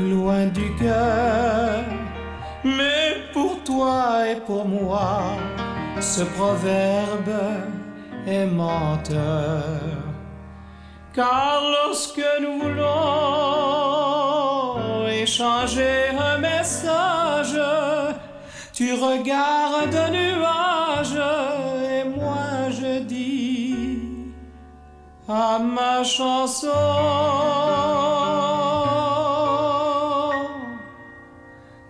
[0.00, 1.84] loin du cœur.
[2.64, 5.36] Mais pour toi et pour moi,
[6.00, 7.32] ce proverbe
[8.46, 9.62] menteur.
[11.14, 12.88] Car lorsque nous voulons
[15.08, 17.60] échanger un message,
[18.72, 21.18] tu regardes un nuage
[21.96, 23.74] et moi je dis
[25.28, 26.68] à ma chanson.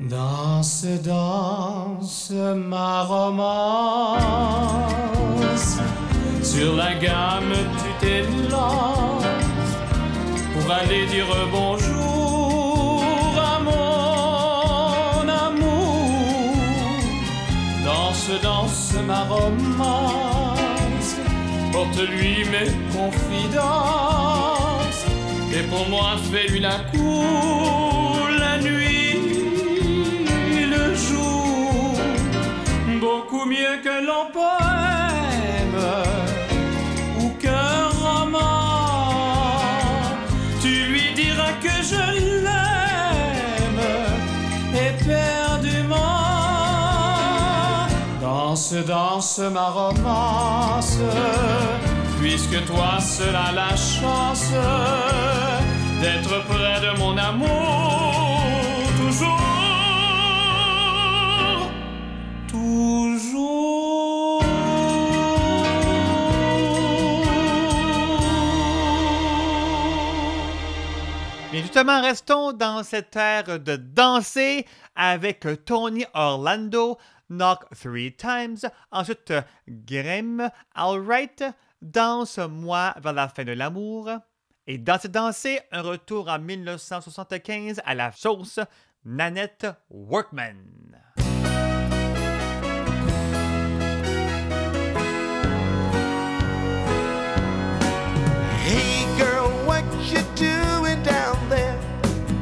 [0.01, 4.98] Danse, danse ma romance.
[6.55, 9.25] Sur la gamme, tu t'élances
[10.55, 13.05] pour aller dire bonjour
[13.37, 16.57] à mon amour.
[17.85, 21.11] Danse, danse ma romance.
[21.71, 25.05] Porte-lui mes confidences.
[25.55, 29.17] Et pour moi, fais-lui la cour la nuit,
[30.75, 31.95] le jour.
[33.01, 34.68] Beaucoup mieux que l'on poème
[48.69, 50.99] Danse, danse ma romance,
[52.21, 54.53] puisque toi seul as la chance
[56.03, 58.43] d'être près de mon amour.
[58.99, 59.41] Toujours,
[62.49, 64.43] toujours.
[71.53, 76.99] Mais justement, restons dans cette ère de danser avec Tony Orlando,
[77.29, 78.65] Knock Three Times.
[78.91, 79.33] Ensuite,
[79.69, 81.45] Grimm, Alright,
[81.81, 84.11] Danse-moi vers la fin de l'amour.
[84.67, 88.61] Et dans cette danser, un retour en 1975 à la sauce
[89.05, 90.57] Nanette Workman.
[98.61, 101.79] Hey girl, what you doing down there?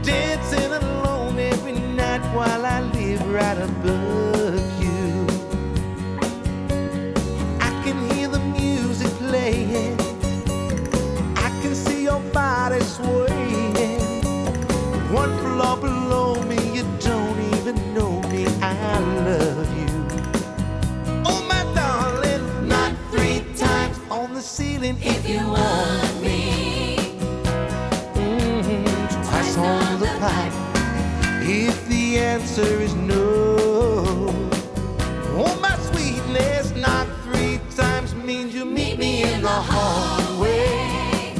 [0.02, 3.95] Dancing alone every night while I live right above
[25.28, 26.98] you want me.
[28.14, 28.84] Mhm,
[29.24, 30.52] Twice on the pipe
[31.42, 33.24] if the answer is no.
[35.42, 41.34] Oh my sweetness, not three times means you meet me in the hallway.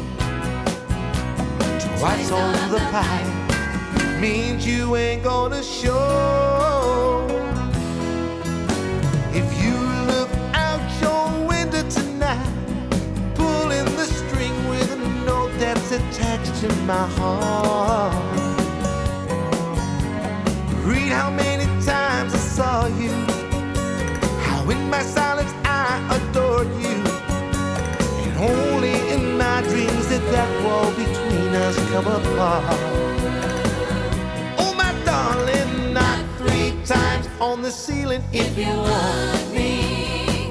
[1.98, 6.45] Twice on the pipe means you ain't gonna show.
[16.60, 18.14] to my heart.
[20.86, 23.10] Read how many times I saw you,
[24.40, 26.96] how in my silence I adored you,
[28.24, 32.64] and only in my dreams did that wall between us come apart.
[34.56, 40.48] Oh, my darling, not three times on the ceiling if, you want me.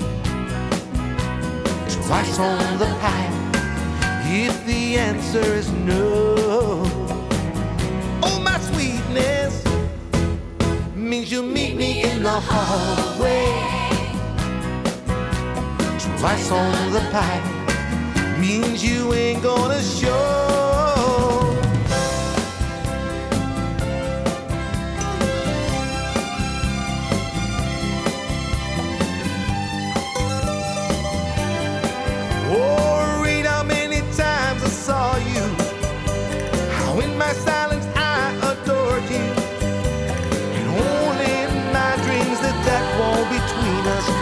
[2.05, 3.34] Twice on the pipe
[4.95, 6.35] the answer is no.
[8.23, 9.63] Oh, my sweetness
[10.95, 13.45] means you meet me in the hallway.
[16.19, 20.64] Twice on the pipe means you ain't gonna show.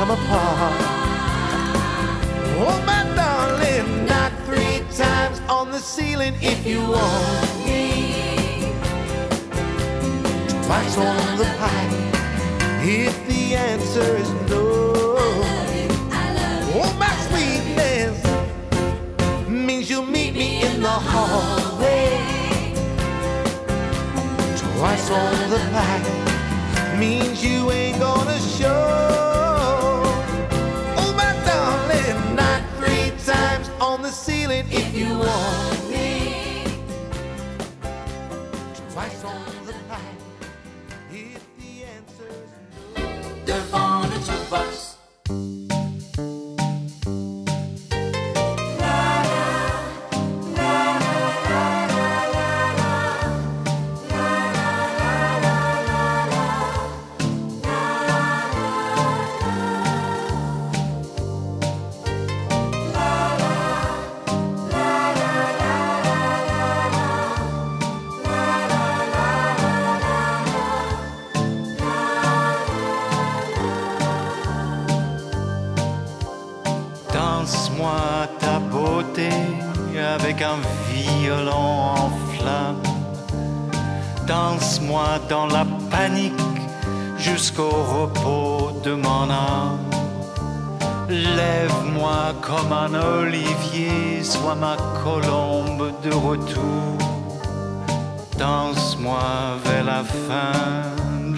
[0.06, 0.82] Come apart.
[2.60, 8.74] Oh, my darling, not three times on the ceiling if you want me.
[10.66, 11.94] Twice on the pipe
[12.84, 15.16] if the answer is no.
[16.76, 18.18] Oh, my sweetness
[19.48, 22.10] means you'll meet me in the hallway.
[24.58, 29.23] Twice on the pipe means you ain't gonna show.
[34.24, 35.82] Ceiling if you want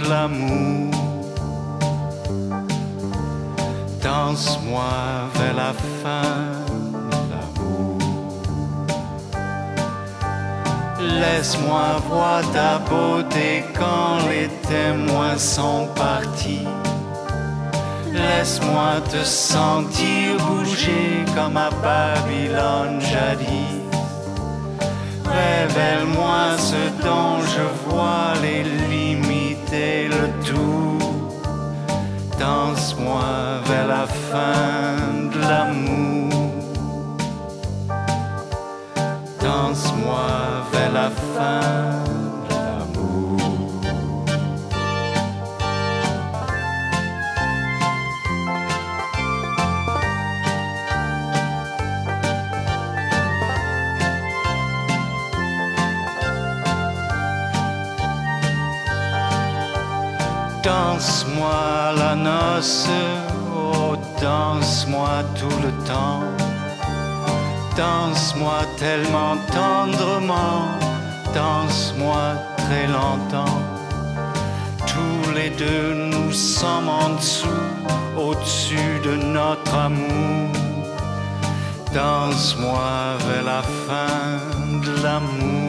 [0.09, 0.91] l'amour.
[4.01, 4.93] Danse-moi
[5.35, 6.41] vers la fin
[7.11, 7.97] de l'amour.
[10.99, 16.67] Laisse-moi voir ta beauté quand les témoins sont partis.
[18.13, 23.81] Laisse-moi te sentir bouger comme à Babylone jadis.
[25.25, 29.04] Révèle-moi ce dont je vois les limites
[30.09, 30.97] le tout.
[32.39, 33.25] Danse-moi
[33.65, 34.97] vers la fin
[35.33, 36.51] de l'amour.
[39.41, 40.27] Danse-moi
[40.71, 42.14] vers la fin
[60.65, 62.89] Danse-moi la noce,
[63.55, 66.23] oh danse-moi tout le temps.
[67.77, 70.65] Danse-moi tellement tendrement,
[71.35, 73.61] danse-moi très longtemps.
[74.87, 77.61] Tous les deux nous sommes en dessous,
[78.17, 80.49] au-dessus de notre amour.
[81.93, 84.39] Danse-moi vers la fin
[84.83, 85.64] de l'amour.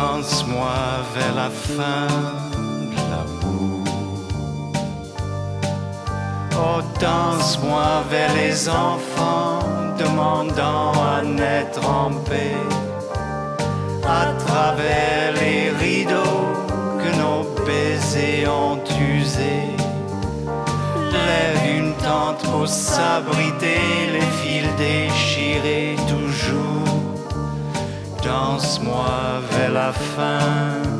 [0.00, 0.78] Danse-moi
[1.16, 2.06] vers la fin
[2.92, 3.84] de l'amour.
[6.54, 9.58] Oh, danse-moi vers les enfants,
[9.98, 12.62] demandant à naître en paix.
[14.06, 16.46] À travers les rideaux
[17.02, 18.80] que nos baisers ont
[19.18, 19.74] usés.
[21.26, 23.80] Lève une tente pour s'abriter,
[24.12, 26.77] les fils déchirés toujours.
[28.28, 30.97] Danse-moi vers la fin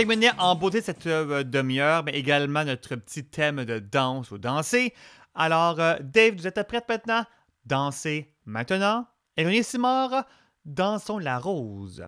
[0.00, 4.94] terminer en beauté cette euh, demi-heure, mais également notre petit thème de danse ou danser.
[5.34, 7.26] Alors, euh, Dave, vous êtes prête maintenant?
[7.66, 9.06] Dansez maintenant.
[9.36, 10.24] Et René Simard,
[10.64, 12.02] dansons la rose.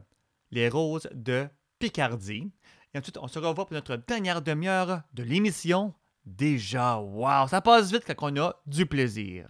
[0.51, 1.47] Les roses de
[1.79, 2.51] Picardie.
[2.95, 5.93] Et ensuite, on se revoit pour notre dernière demi-heure de l'émission.
[6.25, 9.49] Déjà, wow, ça passe vite quand on a du plaisir.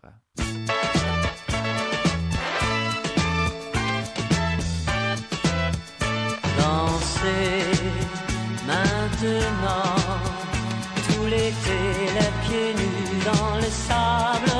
[9.22, 10.20] Maintenant,
[11.08, 11.78] tout l'été,
[12.14, 14.51] les pieds nus dans le sable.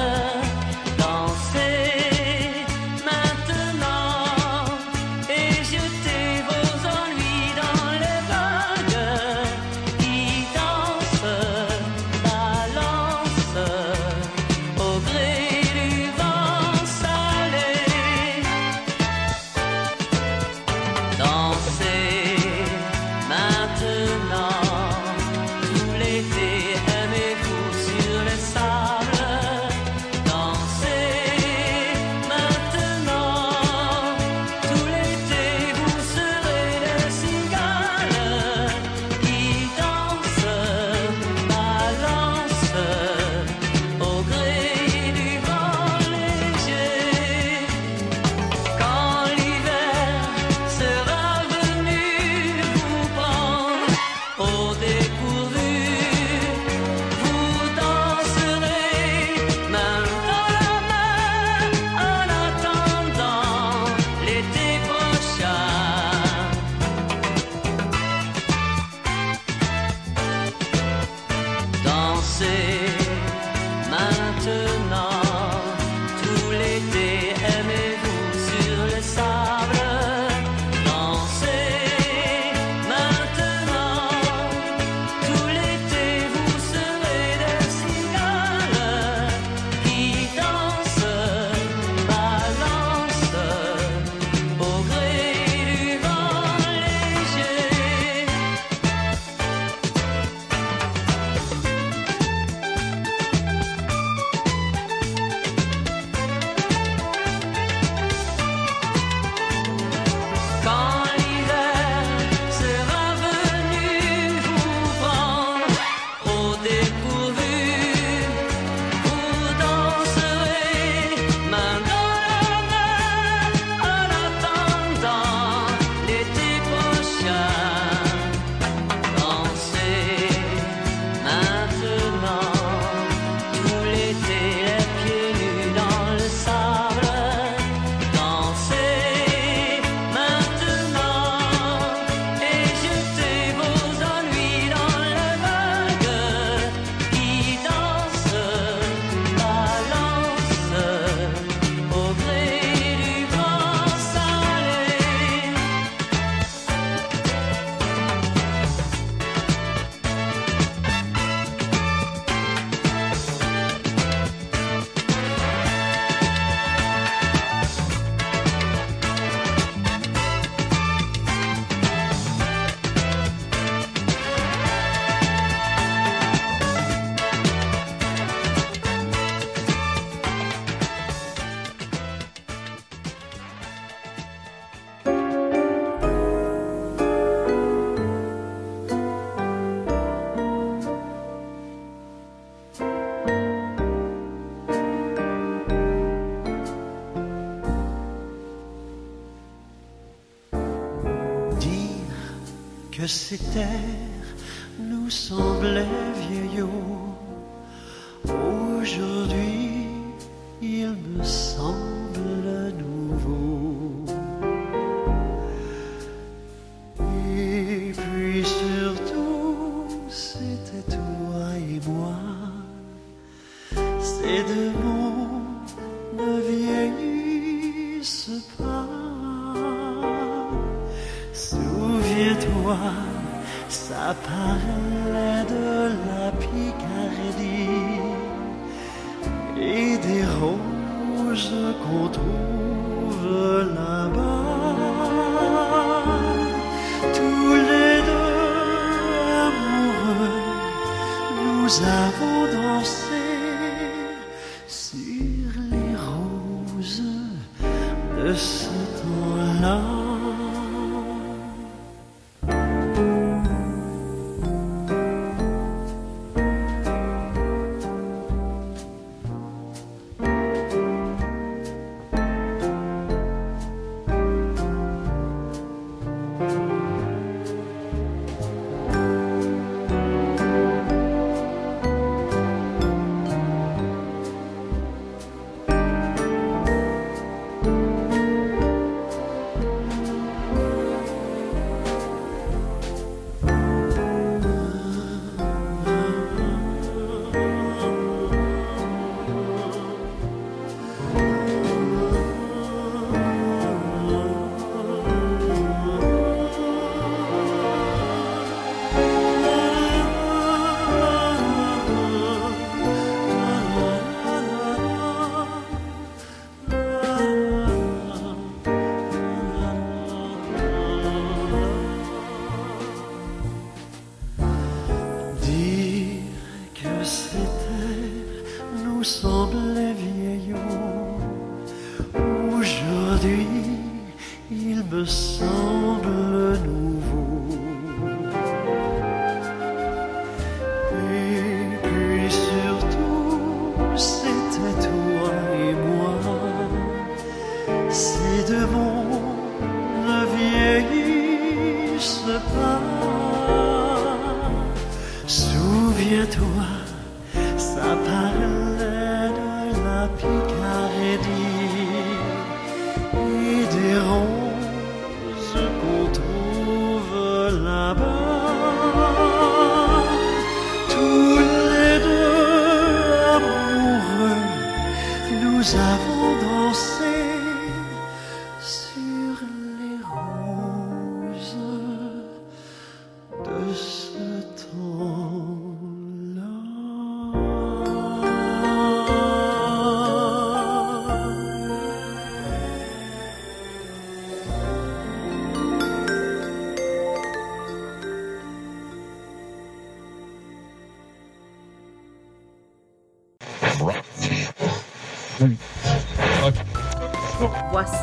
[203.02, 203.36] Que ces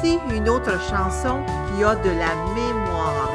[0.03, 1.43] Une autre chanson
[1.76, 3.30] qui a de la mémoire.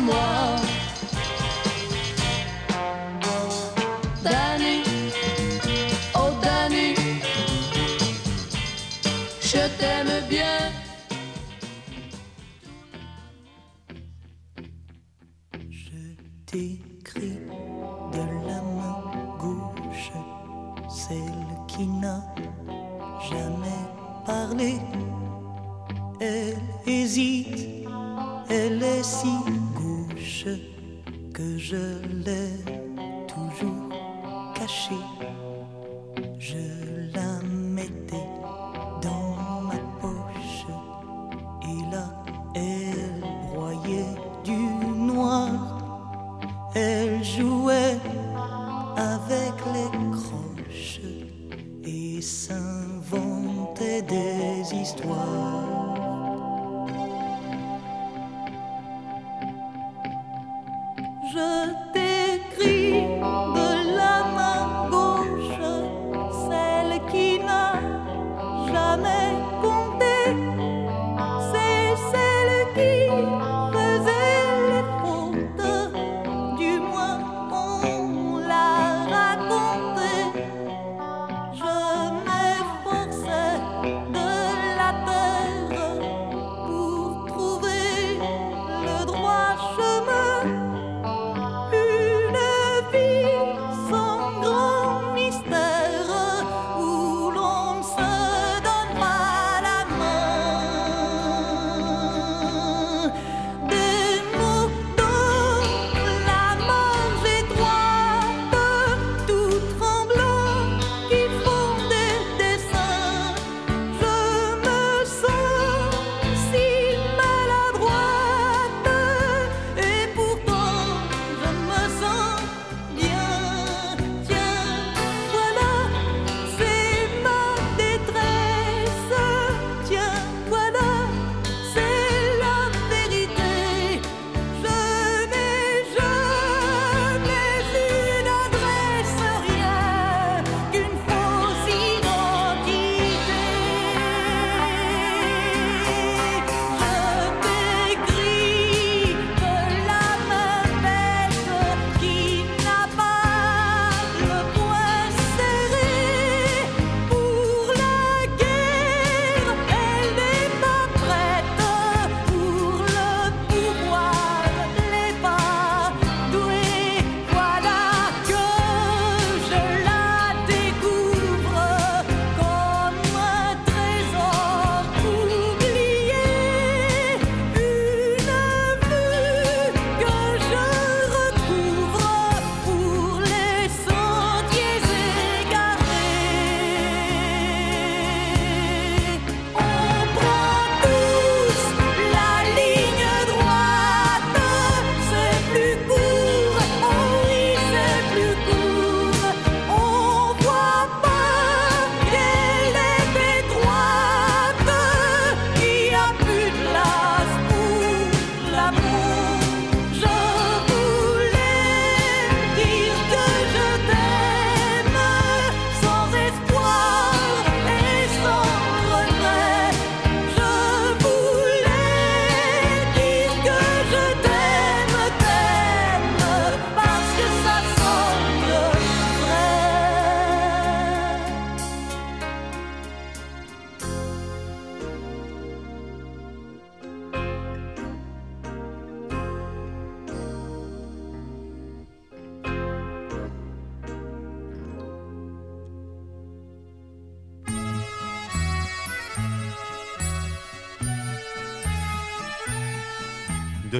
[0.00, 0.57] someone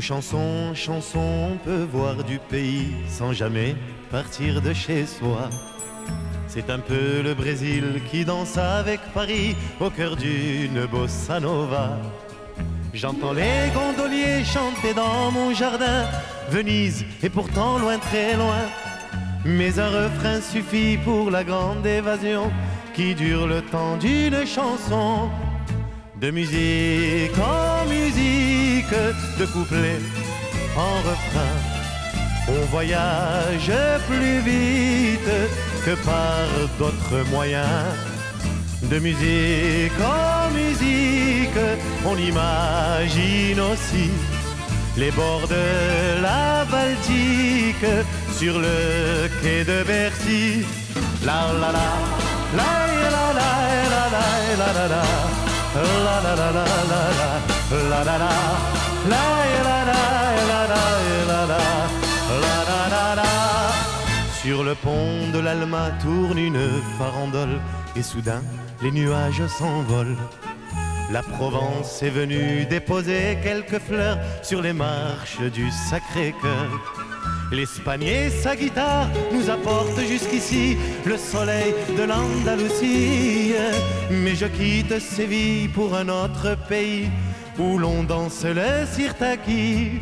[0.00, 3.74] Chanson chanson, on peut voir du pays sans jamais
[4.10, 5.50] partir de chez soi.
[6.46, 11.98] C'est un peu le Brésil qui danse avec Paris au cœur d'une bossa nova.
[12.94, 16.06] J'entends les gondoliers chanter dans mon jardin.
[16.48, 18.64] Venise est pourtant loin, très loin.
[19.44, 22.50] Mais un refrain suffit pour la grande évasion
[22.94, 25.28] qui dure le temps d'une chanson.
[26.20, 28.57] De musique en musique,
[28.90, 30.00] de couplet
[30.76, 31.56] en refrain.
[32.48, 33.72] On voyage
[34.08, 35.30] plus vite
[35.84, 36.46] que par
[36.78, 37.84] d'autres moyens.
[38.84, 41.64] De musique en musique,
[42.06, 44.10] on imagine aussi
[44.96, 48.06] les bords de la Baltique
[48.38, 50.64] sur le quai de Bercy.
[51.26, 51.82] La la, la
[52.56, 52.70] la
[53.08, 55.38] la la la la la la.
[55.74, 55.82] La
[56.22, 56.64] la la la
[57.80, 58.77] la la la
[64.42, 66.58] sur le pont de l'Alma tourne une
[66.98, 67.60] farandole
[67.96, 68.42] et soudain
[68.82, 70.16] les nuages s'envolent.
[71.10, 76.94] La Provence est venue déposer quelques fleurs sur les marches du Sacré-Cœur.
[77.50, 83.54] L'Espagnier, sa guitare, nous apporte jusqu'ici le soleil de l'Andalousie.
[84.10, 87.08] Mais je quitte Séville pour un autre pays
[87.58, 90.00] où l'on danse le sirtaki.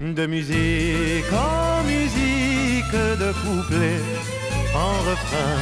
[0.00, 4.00] De musique en musique, de couplet
[4.74, 5.56] en refrain.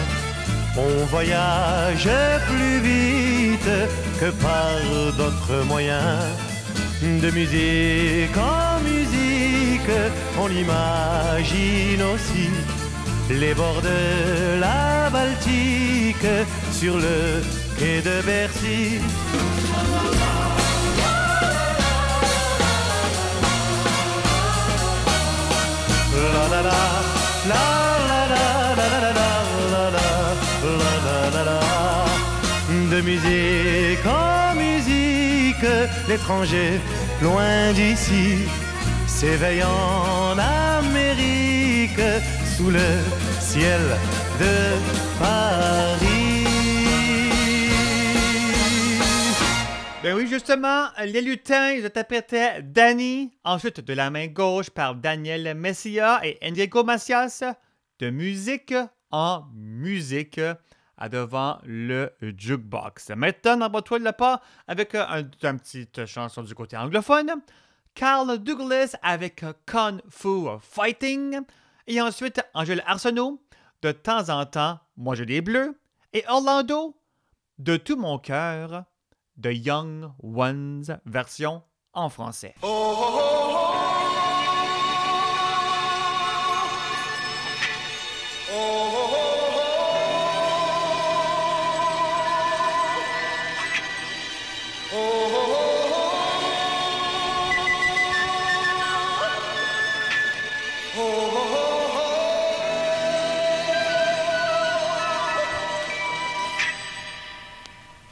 [0.77, 2.09] On voyage
[2.49, 3.73] plus vite
[4.21, 4.77] que par
[5.17, 6.23] d'autres moyens.
[7.03, 9.97] De musique en musique,
[10.39, 12.51] on imagine aussi
[13.31, 16.33] les bords de la Baltique
[16.73, 17.43] sur le
[17.79, 19.01] quai de Bercy.
[32.90, 35.66] De musique en musique,
[36.09, 36.80] l'étranger
[37.20, 38.48] loin d'ici
[39.06, 42.01] s'éveille en Amérique
[42.56, 42.88] sous le
[43.40, 43.80] ciel
[44.40, 44.55] de
[45.18, 46.36] Paris.
[50.07, 56.20] Ben oui, justement, les lutins, interprétaient Danny, ensuite de la main gauche par Daniel Messia
[56.24, 57.43] et Enrico Macias,
[57.99, 58.73] de musique
[59.11, 60.41] en musique
[60.97, 63.11] à devant le jukebox.
[63.16, 67.43] Maintenant, n'emboîte-toi le pas avec un, une petite chanson du côté anglophone.
[67.93, 71.41] Carl Douglas avec Kung Fu Fighting.
[71.89, 73.43] Et ensuite, Angèle Arsenault,
[73.83, 75.77] de temps en temps, Moi j'ai des bleus.
[76.12, 76.97] Et Orlando,
[77.59, 78.85] de tout mon cœur,
[79.39, 82.55] The Young Ones, version en français.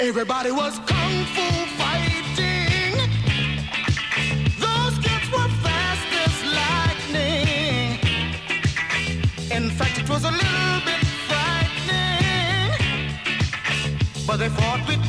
[0.01, 0.79] Everybody was
[14.37, 15.04] fazer foto e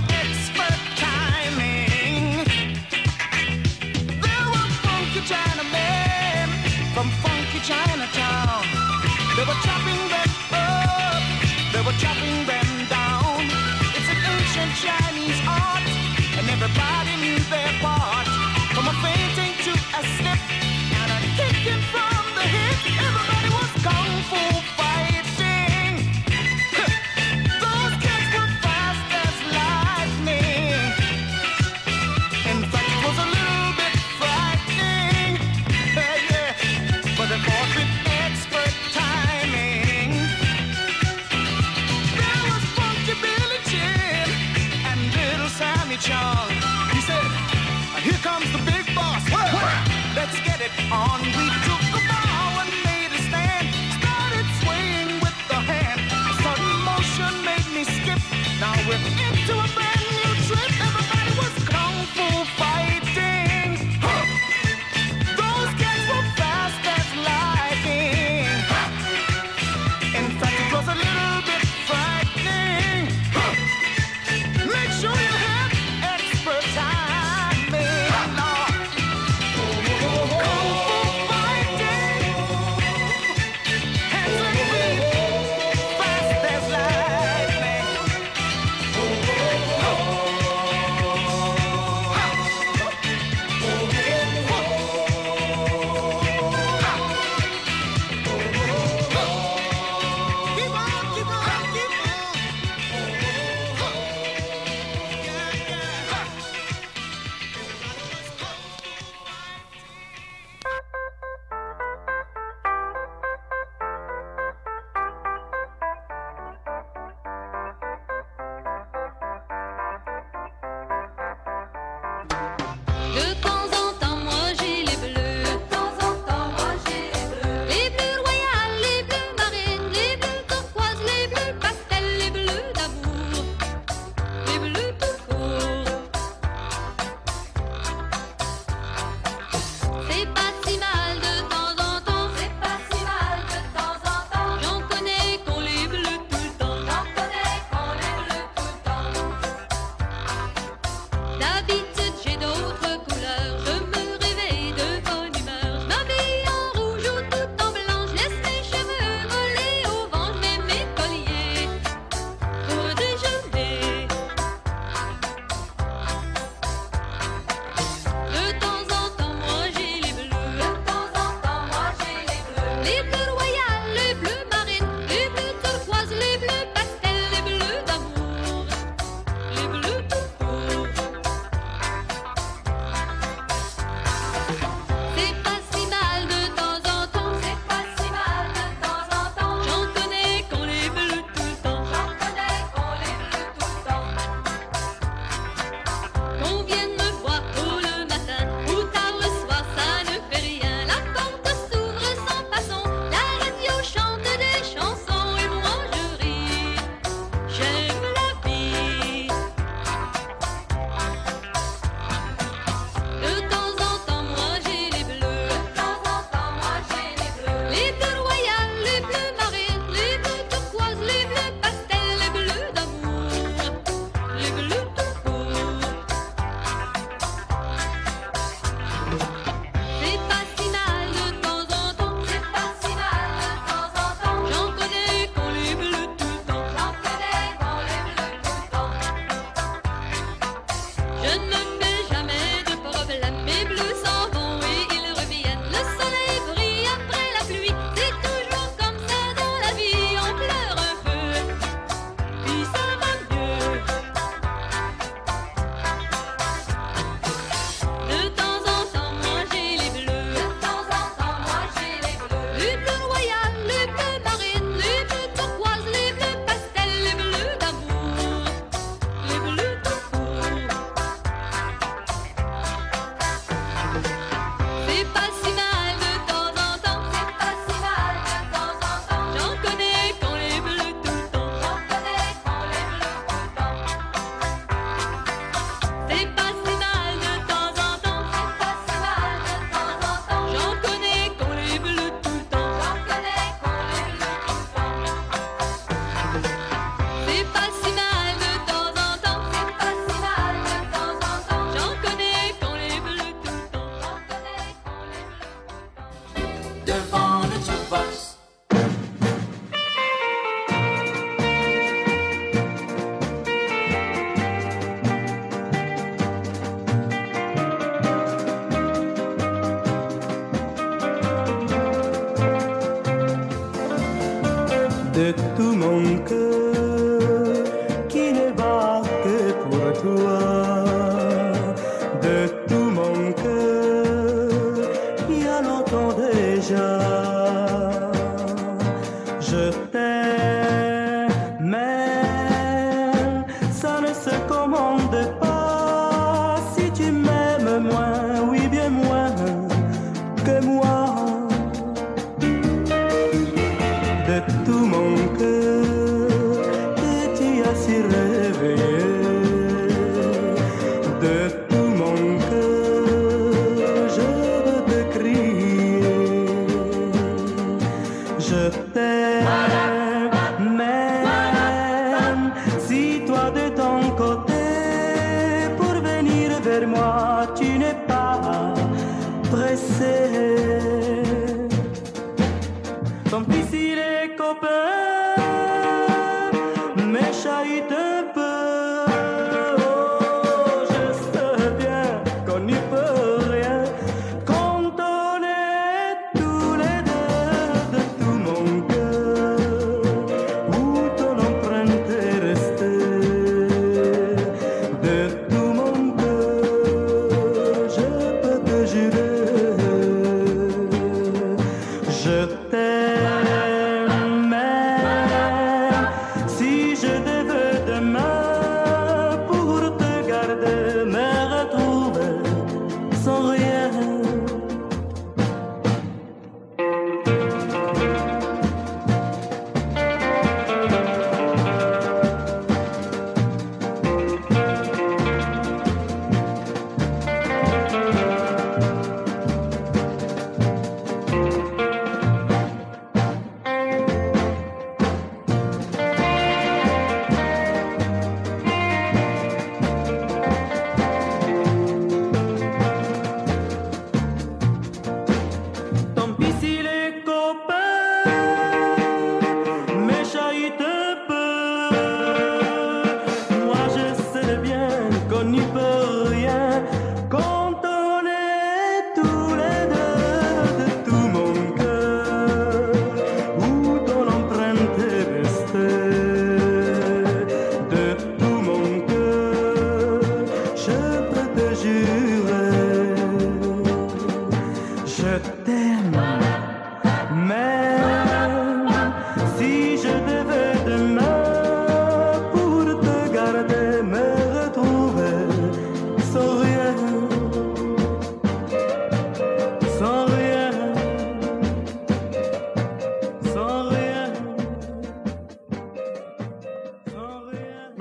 [50.95, 51.19] on.
[51.21, 51.74] We took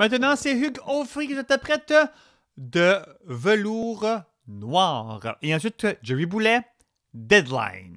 [0.05, 1.91] Maintenant, c'est Hugues Offrey qui interprète
[2.57, 4.05] de velours
[4.47, 5.35] noir.
[5.41, 6.61] Et ensuite, Jerry Boulet,
[7.15, 7.94] Deadline.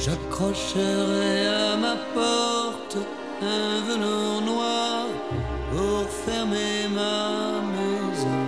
[0.00, 2.98] J'accrocherai à ma porte
[3.42, 5.06] un velours noir
[5.72, 8.38] pour fermer ma maison.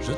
[0.00, 0.12] Je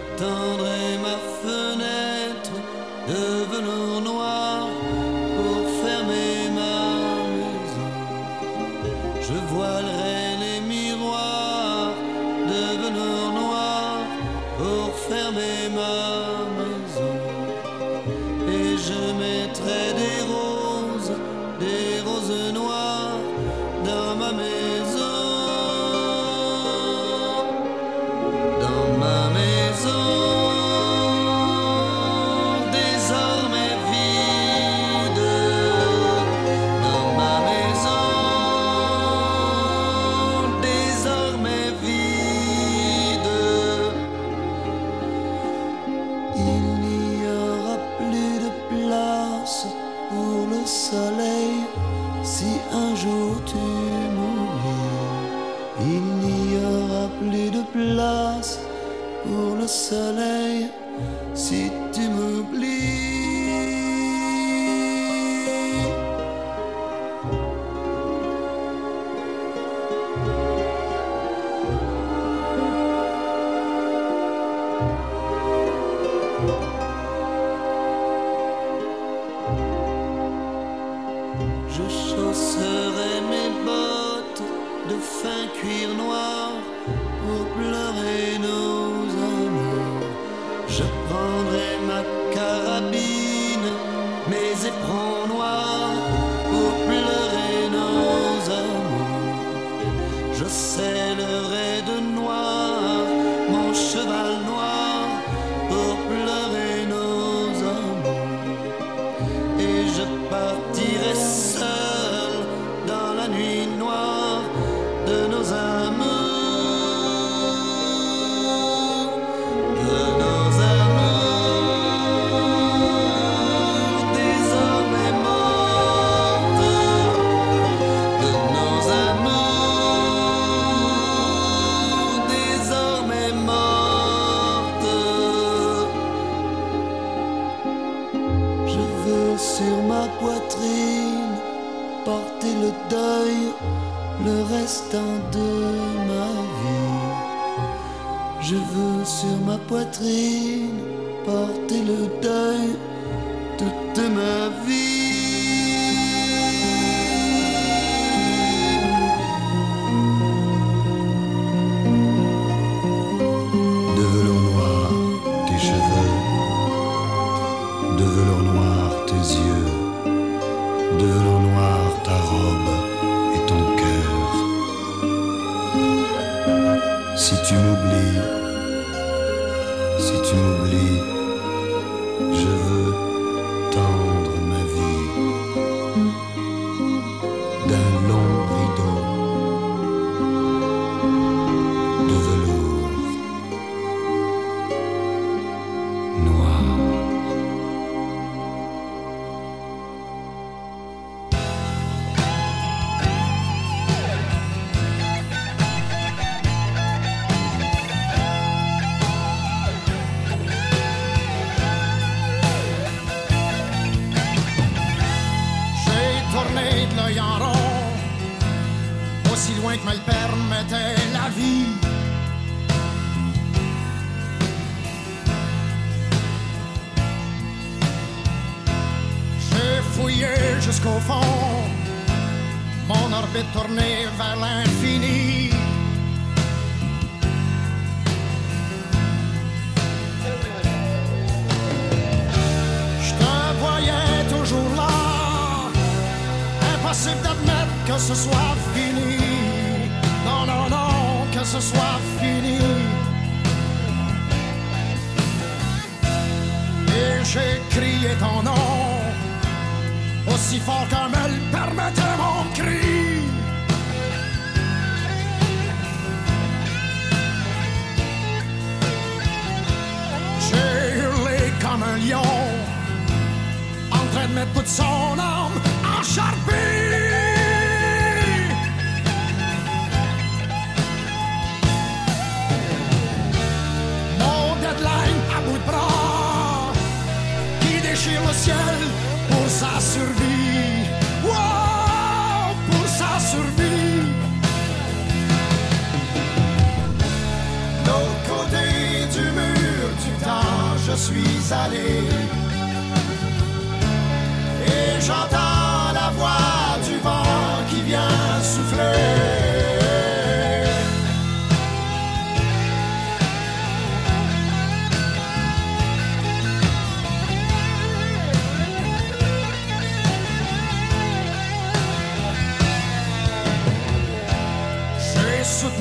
[150.00, 150.39] Please.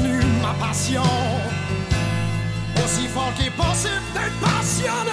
[0.01, 1.03] devenu ma passion.
[2.83, 5.11] Aussi fort qu'il est possible d'être passionné.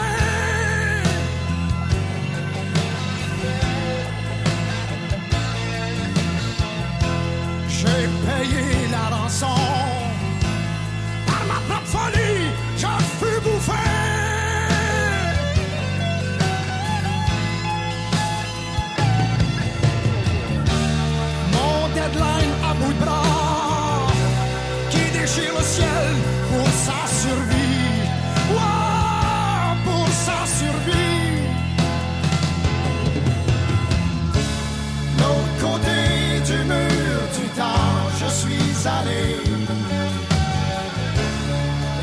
[7.68, 9.46] j'ai payé la rançon
[11.26, 12.45] par ma propre folie.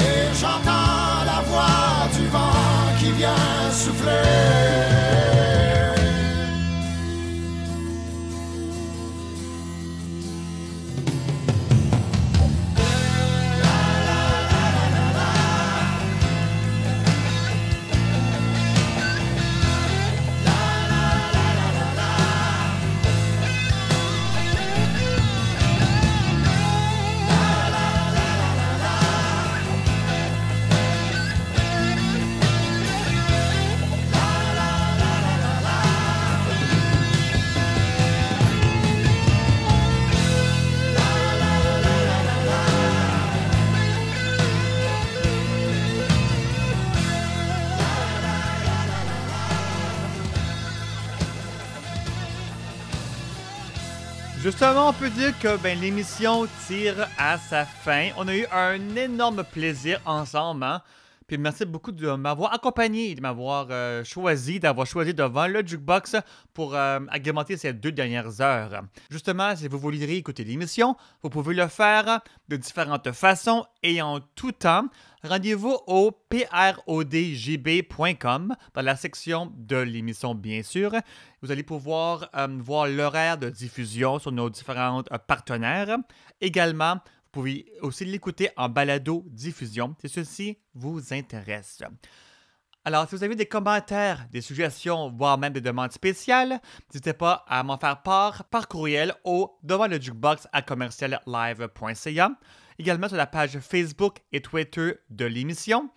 [0.02, 4.73] Et j'entends la voix du vent qui vient souffler.
[54.54, 58.10] Justement, on peut dire que ben, l'émission tire à sa fin.
[58.18, 60.64] On a eu un énorme plaisir ensemble.
[60.64, 60.80] hein.
[61.28, 66.16] Puis merci beaucoup de m'avoir accompagné, de m'avoir euh, choisi, d'avoir choisi devant le jukebox
[66.54, 68.84] pour euh, agrémenter ces deux dernières heures.
[69.10, 74.20] Justement, si vous voulez écouter l'émission, vous pouvez le faire de différentes façons et en
[74.36, 74.88] tout temps.
[75.24, 77.06] Rendez-vous au prodjb.com
[78.74, 80.92] dans la section de l'émission, bien sûr.
[81.42, 85.98] Vous allez pouvoir euh, voir l'horaire de diffusion sur nos différents partenaires.
[86.42, 87.00] Également,
[87.34, 91.82] pouvez aussi l'écouter en balado-diffusion si ceci vous intéresse.
[92.86, 97.44] Alors, si vous avez des commentaires, des suggestions, voire même des demandes spéciales, n'hésitez pas
[97.48, 102.32] à m'en faire part par courriel au devant le jukebox à commerciallive.ca.
[102.78, 105.90] Également sur la page Facebook et Twitter de l'émission.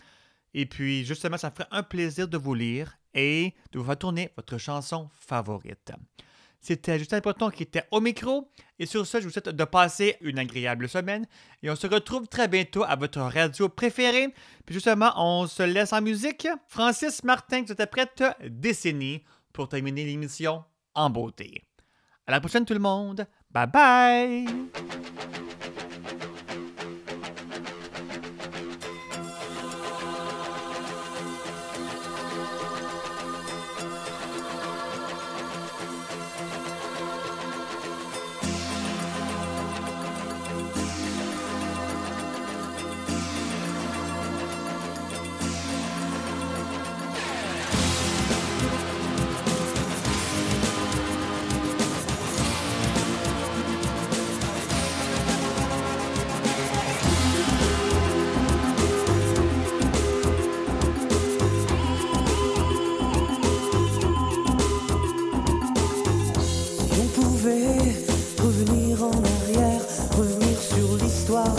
[0.55, 3.99] Et puis, justement, ça me ferait un plaisir de vous lire et de vous faire
[3.99, 5.93] tourner votre chanson favorite.
[6.67, 8.51] C'était Justin Breton qui était au micro.
[8.81, 11.25] Et sur ce, je vous souhaite de passer une agréable semaine.
[11.63, 14.35] Et on se retrouve très bientôt à votre radio préférée.
[14.65, 16.49] Puis justement, on se laisse en musique.
[16.67, 19.23] Francis Martin, qui prête décennie
[19.53, 20.65] pour terminer l'émission
[20.97, 21.63] en beauté.
[22.27, 23.29] À la prochaine tout le monde.
[23.49, 24.47] Bye bye!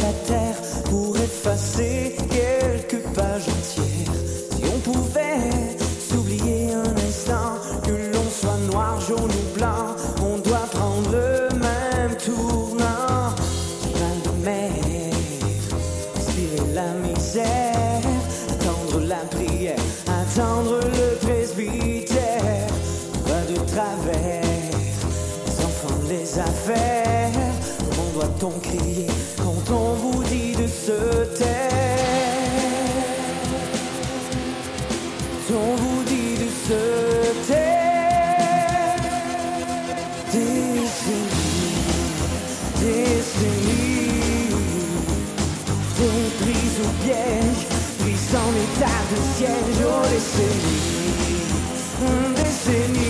[0.07, 0.55] La Terre
[0.85, 4.15] pour effacer quelques pages entières.
[4.55, 5.51] Si on pouvait
[6.09, 9.87] s'oublier un instant, que l'on soit noir, jaune ou blanc,
[10.21, 13.33] on doit prendre le même tournant.
[14.01, 14.71] Mal de mer,
[16.15, 18.01] respirer la misère,
[18.53, 19.83] attendre la prière,
[20.21, 22.67] attendre le presbytère,
[23.25, 24.41] pas de travers
[25.47, 27.31] les enfants, les affaires.
[27.89, 29.06] Comment doit-on crier?
[30.87, 31.01] Se
[31.37, 31.67] taire.
[35.51, 36.83] On vous dit de se
[37.47, 38.95] taire.
[40.31, 41.27] Décennies,
[42.79, 44.55] décennies
[45.97, 47.61] Des prises au piège,
[47.99, 49.79] prises en état de siège.
[49.83, 51.27] Oh décennies,
[52.45, 53.07] décennies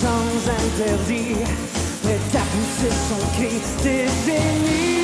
[0.00, 1.40] sans interdit,
[2.02, 4.99] prête à pousser son cri, décennies.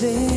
[0.00, 0.27] On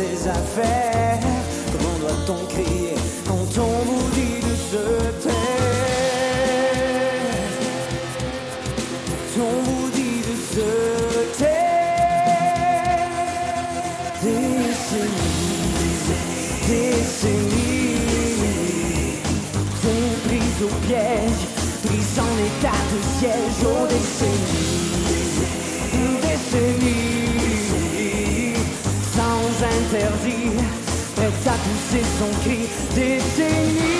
[0.00, 1.18] les affaires.
[1.72, 2.94] Comment doit-on crier
[3.26, 4.84] quand on vous dit de se
[5.22, 5.60] taire
[9.42, 10.68] on vous dit de se
[11.38, 11.70] taire
[14.22, 15.08] Décennies,
[16.68, 17.96] décennies
[19.82, 21.42] Sont prises au piège,
[21.86, 24.90] prises en état de siège, oh décennies
[26.30, 27.09] décennies,
[29.90, 30.50] interdit,
[31.16, 33.99] prête à pousser son cri, décennies.